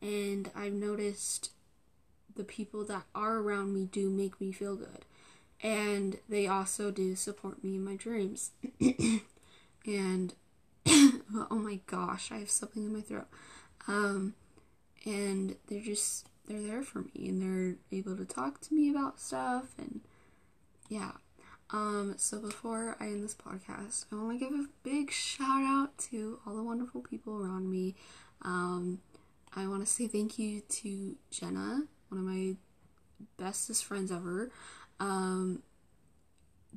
And 0.00 0.50
I've 0.54 0.74
noticed 0.74 1.50
the 2.34 2.44
people 2.44 2.84
that 2.86 3.04
are 3.14 3.38
around 3.38 3.72
me 3.72 3.88
do 3.90 4.10
make 4.10 4.40
me 4.40 4.52
feel 4.52 4.76
good. 4.76 5.04
And 5.62 6.18
they 6.28 6.46
also 6.46 6.90
do 6.90 7.14
support 7.14 7.62
me 7.62 7.76
in 7.76 7.84
my 7.84 7.94
dreams. 7.94 8.50
and 9.86 10.34
oh 10.86 11.46
my 11.50 11.80
gosh, 11.86 12.32
I 12.32 12.38
have 12.38 12.50
something 12.50 12.84
in 12.84 12.92
my 12.92 13.00
throat. 13.00 13.28
Um, 13.86 14.34
and 15.04 15.56
they're 15.68 15.80
just 15.80 16.28
they're 16.46 16.62
there 16.62 16.82
for 16.82 17.00
me 17.00 17.28
and 17.28 17.40
they're 17.42 17.76
able 17.96 18.16
to 18.16 18.24
talk 18.24 18.60
to 18.60 18.74
me 18.74 18.90
about 18.90 19.20
stuff 19.20 19.74
and 19.78 20.00
yeah. 20.88 21.12
Um, 21.70 22.14
so 22.18 22.38
before 22.38 22.96
I 23.00 23.06
end 23.06 23.24
this 23.24 23.34
podcast, 23.34 24.04
I 24.12 24.16
want 24.16 24.38
to 24.38 24.44
give 24.44 24.52
a 24.54 24.66
big 24.82 25.10
shout 25.10 25.62
out 25.62 25.96
to 26.10 26.38
all 26.46 26.54
the 26.54 26.62
wonderful 26.62 27.00
people 27.00 27.34
around 27.34 27.70
me. 27.70 27.94
Um, 28.42 29.00
I 29.56 29.66
want 29.66 29.84
to 29.84 29.90
say 29.90 30.06
thank 30.06 30.38
you 30.38 30.60
to 30.60 31.16
Jenna, 31.30 31.84
one 32.08 32.20
of 32.20 32.26
my 32.26 32.56
bestest 33.38 33.86
friends 33.86 34.12
ever. 34.12 34.50
Um, 35.00 35.62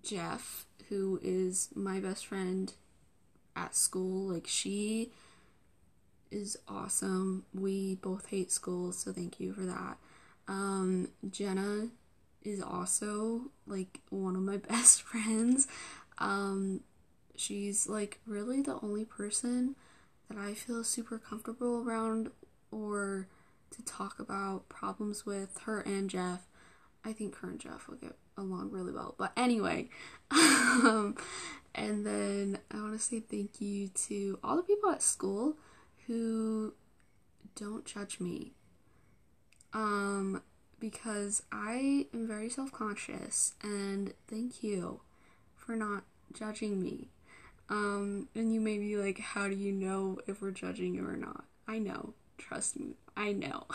Jeff, 0.01 0.65
who 0.87 1.19
is 1.21 1.69
my 1.75 1.99
best 1.99 2.25
friend 2.25 2.73
at 3.55 3.75
school. 3.75 4.33
Like, 4.33 4.47
she 4.47 5.11
is 6.35 6.57
awesome. 6.67 7.45
We 7.53 7.95
both 7.95 8.27
hate 8.27 8.51
school, 8.51 8.91
so 8.91 9.11
thank 9.11 9.39
you 9.39 9.53
for 9.53 9.61
that. 9.61 9.97
Um, 10.47 11.09
Jenna 11.29 11.87
is 12.43 12.61
also 12.61 13.51
like 13.65 14.01
one 14.09 14.35
of 14.35 14.41
my 14.41 14.57
best 14.69 15.01
friends. 15.01 15.67
Um, 16.17 16.81
she's 17.35 17.87
like 17.87 18.19
really 18.27 18.61
the 18.61 18.79
only 18.81 19.05
person 19.05 19.75
that 20.29 20.37
I 20.37 20.53
feel 20.53 20.83
super 20.83 21.17
comfortable 21.17 21.81
around 21.81 22.31
or 22.69 23.27
to 23.71 23.83
talk 23.83 24.19
about 24.19 24.67
problems 24.69 25.25
with 25.25 25.59
her 25.65 25.79
and 25.81 26.09
Jeff. 26.09 26.47
I 27.03 27.13
think 27.13 27.37
her 27.37 27.49
and 27.49 27.59
Jeff 27.59 27.87
will 27.87 27.97
get 27.97 28.15
along 28.37 28.71
really 28.71 28.91
well. 28.91 29.15
But 29.17 29.31
anyway, 29.37 29.89
um, 30.31 31.15
and 31.73 32.05
then 32.05 32.59
I 32.71 32.77
want 32.77 32.93
to 32.93 32.99
say 32.99 33.19
thank 33.21 33.61
you 33.61 33.89
to 34.07 34.39
all 34.43 34.57
the 34.57 34.63
people 34.63 34.89
at 34.89 35.01
school 35.01 35.55
who 36.07 36.73
don't 37.55 37.85
judge 37.85 38.19
me. 38.19 38.53
Um, 39.73 40.41
because 40.79 41.43
I 41.51 42.07
am 42.13 42.27
very 42.27 42.49
self 42.49 42.71
conscious, 42.71 43.53
and 43.61 44.13
thank 44.27 44.63
you 44.63 45.01
for 45.55 45.75
not 45.75 46.03
judging 46.33 46.81
me. 46.81 47.09
Um, 47.69 48.29
and 48.35 48.53
you 48.53 48.61
may 48.61 48.77
be 48.77 48.95
like, 48.95 49.19
how 49.19 49.47
do 49.47 49.55
you 49.55 49.71
know 49.71 50.19
if 50.27 50.41
we're 50.41 50.51
judging 50.51 50.93
you 50.93 51.07
or 51.07 51.17
not? 51.17 51.45
I 51.67 51.79
know, 51.79 52.13
trust 52.37 52.79
me, 52.79 52.95
I 53.17 53.31
know. 53.31 53.65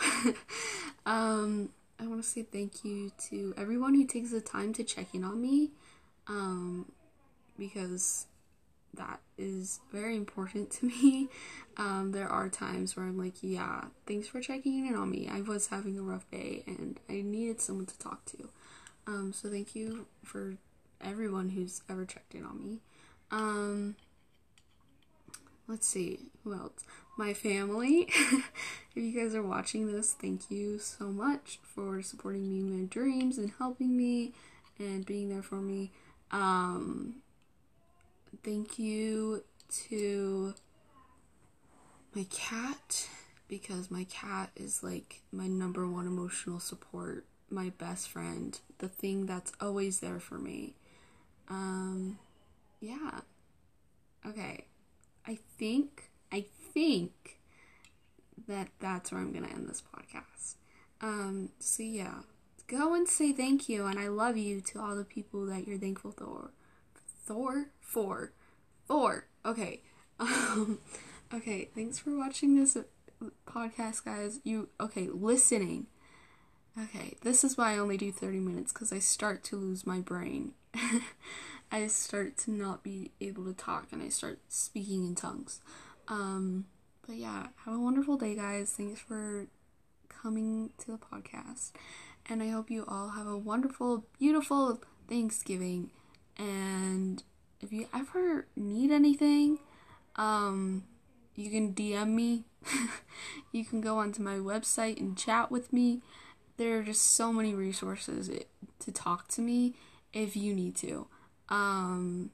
um, 1.05 1.69
I 1.99 2.07
want 2.07 2.23
to 2.23 2.27
say 2.27 2.43
thank 2.43 2.85
you 2.85 3.11
to 3.29 3.53
everyone 3.57 3.93
who 3.93 4.05
takes 4.05 4.31
the 4.31 4.41
time 4.41 4.73
to 4.73 4.83
check 4.83 5.13
in 5.13 5.23
on 5.23 5.41
me, 5.41 5.71
um, 6.27 6.91
because 7.59 8.27
that 8.95 9.19
is 9.37 9.79
very 9.91 10.15
important 10.15 10.71
to 10.71 10.85
me. 10.87 11.29
Um, 11.77 12.11
there 12.11 12.27
are 12.27 12.49
times 12.49 12.95
where 12.95 13.05
I'm 13.05 13.17
like, 13.17 13.35
yeah, 13.41 13.85
thanks 14.05 14.27
for 14.27 14.41
checking 14.41 14.85
in 14.85 14.95
on 14.95 15.09
me. 15.09 15.29
I 15.31 15.41
was 15.41 15.67
having 15.67 15.97
a 15.97 16.01
rough 16.01 16.29
day 16.29 16.63
and 16.67 16.99
I 17.09 17.21
needed 17.21 17.61
someone 17.61 17.85
to 17.87 17.97
talk 17.99 18.25
to. 18.25 18.49
Um, 19.07 19.33
so 19.33 19.49
thank 19.49 19.75
you 19.75 20.05
for 20.23 20.55
everyone 21.03 21.49
who's 21.49 21.81
ever 21.89 22.05
checked 22.05 22.35
in 22.35 22.45
on 22.45 22.63
me. 22.63 22.79
Um, 23.31 23.95
let's 25.67 25.87
see, 25.87 26.19
who 26.43 26.53
else? 26.53 26.83
My 27.17 27.33
family. 27.33 28.09
if 28.09 28.43
you 28.95 29.11
guys 29.11 29.33
are 29.33 29.43
watching 29.43 29.91
this, 29.91 30.13
thank 30.13 30.51
you 30.51 30.79
so 30.79 31.05
much 31.05 31.59
for 31.63 32.01
supporting 32.01 32.49
me 32.49 32.59
in 32.59 32.79
my 32.79 32.85
dreams 32.85 33.37
and 33.37 33.53
helping 33.57 33.95
me 33.95 34.33
and 34.77 35.05
being 35.05 35.29
there 35.29 35.43
for 35.43 35.55
me. 35.61 35.91
Um, 36.31 37.15
thank 38.43 38.79
you 38.79 39.43
to 39.87 40.53
my 42.15 42.25
cat 42.29 43.07
because 43.47 43.91
my 43.91 44.05
cat 44.05 44.49
is 44.55 44.83
like 44.83 45.21
my 45.31 45.47
number 45.47 45.87
one 45.87 46.07
emotional 46.07 46.59
support, 46.59 47.25
my 47.49 47.69
best 47.77 48.09
friend, 48.09 48.59
the 48.79 48.87
thing 48.87 49.25
that's 49.25 49.51
always 49.59 49.99
there 49.99 50.19
for 50.19 50.37
me. 50.37 50.75
Um, 51.49 52.17
yeah. 52.79 53.19
Okay. 54.25 54.65
I 55.27 55.37
think, 55.57 56.09
I 56.31 56.45
think 56.73 57.39
that 58.47 58.69
that's 58.79 59.11
where 59.11 59.21
I'm 59.21 59.31
going 59.31 59.45
to 59.45 59.51
end 59.51 59.67
this 59.67 59.83
podcast. 59.83 60.55
Um, 61.01 61.49
so 61.59 61.83
yeah, 61.83 62.19
go 62.67 62.93
and 62.93 63.07
say 63.07 63.33
thank 63.33 63.67
you 63.67 63.85
and 63.85 63.99
I 63.99 64.07
love 64.07 64.37
you 64.37 64.61
to 64.61 64.79
all 64.79 64.95
the 64.95 65.03
people 65.03 65.45
that 65.47 65.67
you're 65.67 65.77
thankful 65.77 66.11
for. 66.11 66.51
Thor? 67.23 67.67
Four. 67.79 68.33
Four. 68.85 69.27
Okay. 69.45 69.81
Um, 70.21 70.77
okay, 71.33 71.69
thanks 71.73 71.97
for 71.97 72.15
watching 72.15 72.53
this 72.53 72.77
podcast, 73.47 74.05
guys. 74.05 74.39
You, 74.43 74.69
okay, 74.79 75.07
listening. 75.11 75.87
Okay, 76.79 77.15
this 77.21 77.43
is 77.43 77.57
why 77.57 77.73
I 77.73 77.79
only 77.79 77.97
do 77.97 78.11
30 78.11 78.39
minutes 78.39 78.71
because 78.71 78.93
I 78.93 78.99
start 78.99 79.43
to 79.45 79.55
lose 79.55 79.87
my 79.87 79.99
brain. 79.99 80.51
I 81.71 81.87
start 81.87 82.37
to 82.39 82.51
not 82.51 82.83
be 82.83 83.11
able 83.19 83.45
to 83.45 83.53
talk 83.53 83.87
and 83.91 84.03
I 84.03 84.09
start 84.09 84.39
speaking 84.47 85.07
in 85.07 85.15
tongues. 85.15 85.59
Um, 86.07 86.65
but 87.07 87.15
yeah, 87.15 87.47
have 87.65 87.73
a 87.73 87.79
wonderful 87.79 88.17
day, 88.17 88.35
guys. 88.35 88.71
Thanks 88.71 88.99
for 88.99 89.47
coming 90.07 90.69
to 90.79 90.91
the 90.91 90.97
podcast. 90.97 91.71
And 92.27 92.43
I 92.43 92.49
hope 92.49 92.69
you 92.69 92.85
all 92.87 93.09
have 93.09 93.25
a 93.25 93.37
wonderful, 93.37 94.05
beautiful 94.19 94.81
Thanksgiving 95.09 95.89
And 96.41 97.21
if 97.61 97.71
you 97.71 97.87
ever 97.93 98.47
need 98.55 98.89
anything, 98.91 99.59
um, 100.15 100.85
you 101.35 101.51
can 101.51 101.73
DM 101.73 102.09
me. 102.09 102.45
you 103.51 103.63
can 103.63 103.79
go 103.79 103.99
onto 103.99 104.23
my 104.23 104.37
website 104.37 104.99
and 104.99 105.15
chat 105.15 105.51
with 105.51 105.71
me. 105.71 106.01
There 106.57 106.79
are 106.79 106.83
just 106.83 107.15
so 107.15 107.31
many 107.31 107.53
resources 107.53 108.29
to 108.79 108.91
talk 108.91 109.27
to 109.29 109.41
me 109.41 109.75
if 110.13 110.35
you 110.35 110.55
need 110.55 110.75
to. 110.77 111.07
Um, 111.49 112.31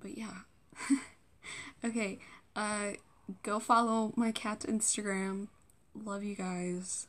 but 0.00 0.16
yeah. 0.16 0.42
okay, 1.84 2.20
uh, 2.54 2.92
go 3.42 3.58
follow 3.58 4.12
my 4.14 4.30
cat's 4.30 4.66
Instagram. 4.66 5.48
Love 5.96 6.22
you 6.22 6.36
guys. 6.36 7.08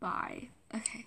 Bye. 0.00 0.48
Okay. 0.74 1.06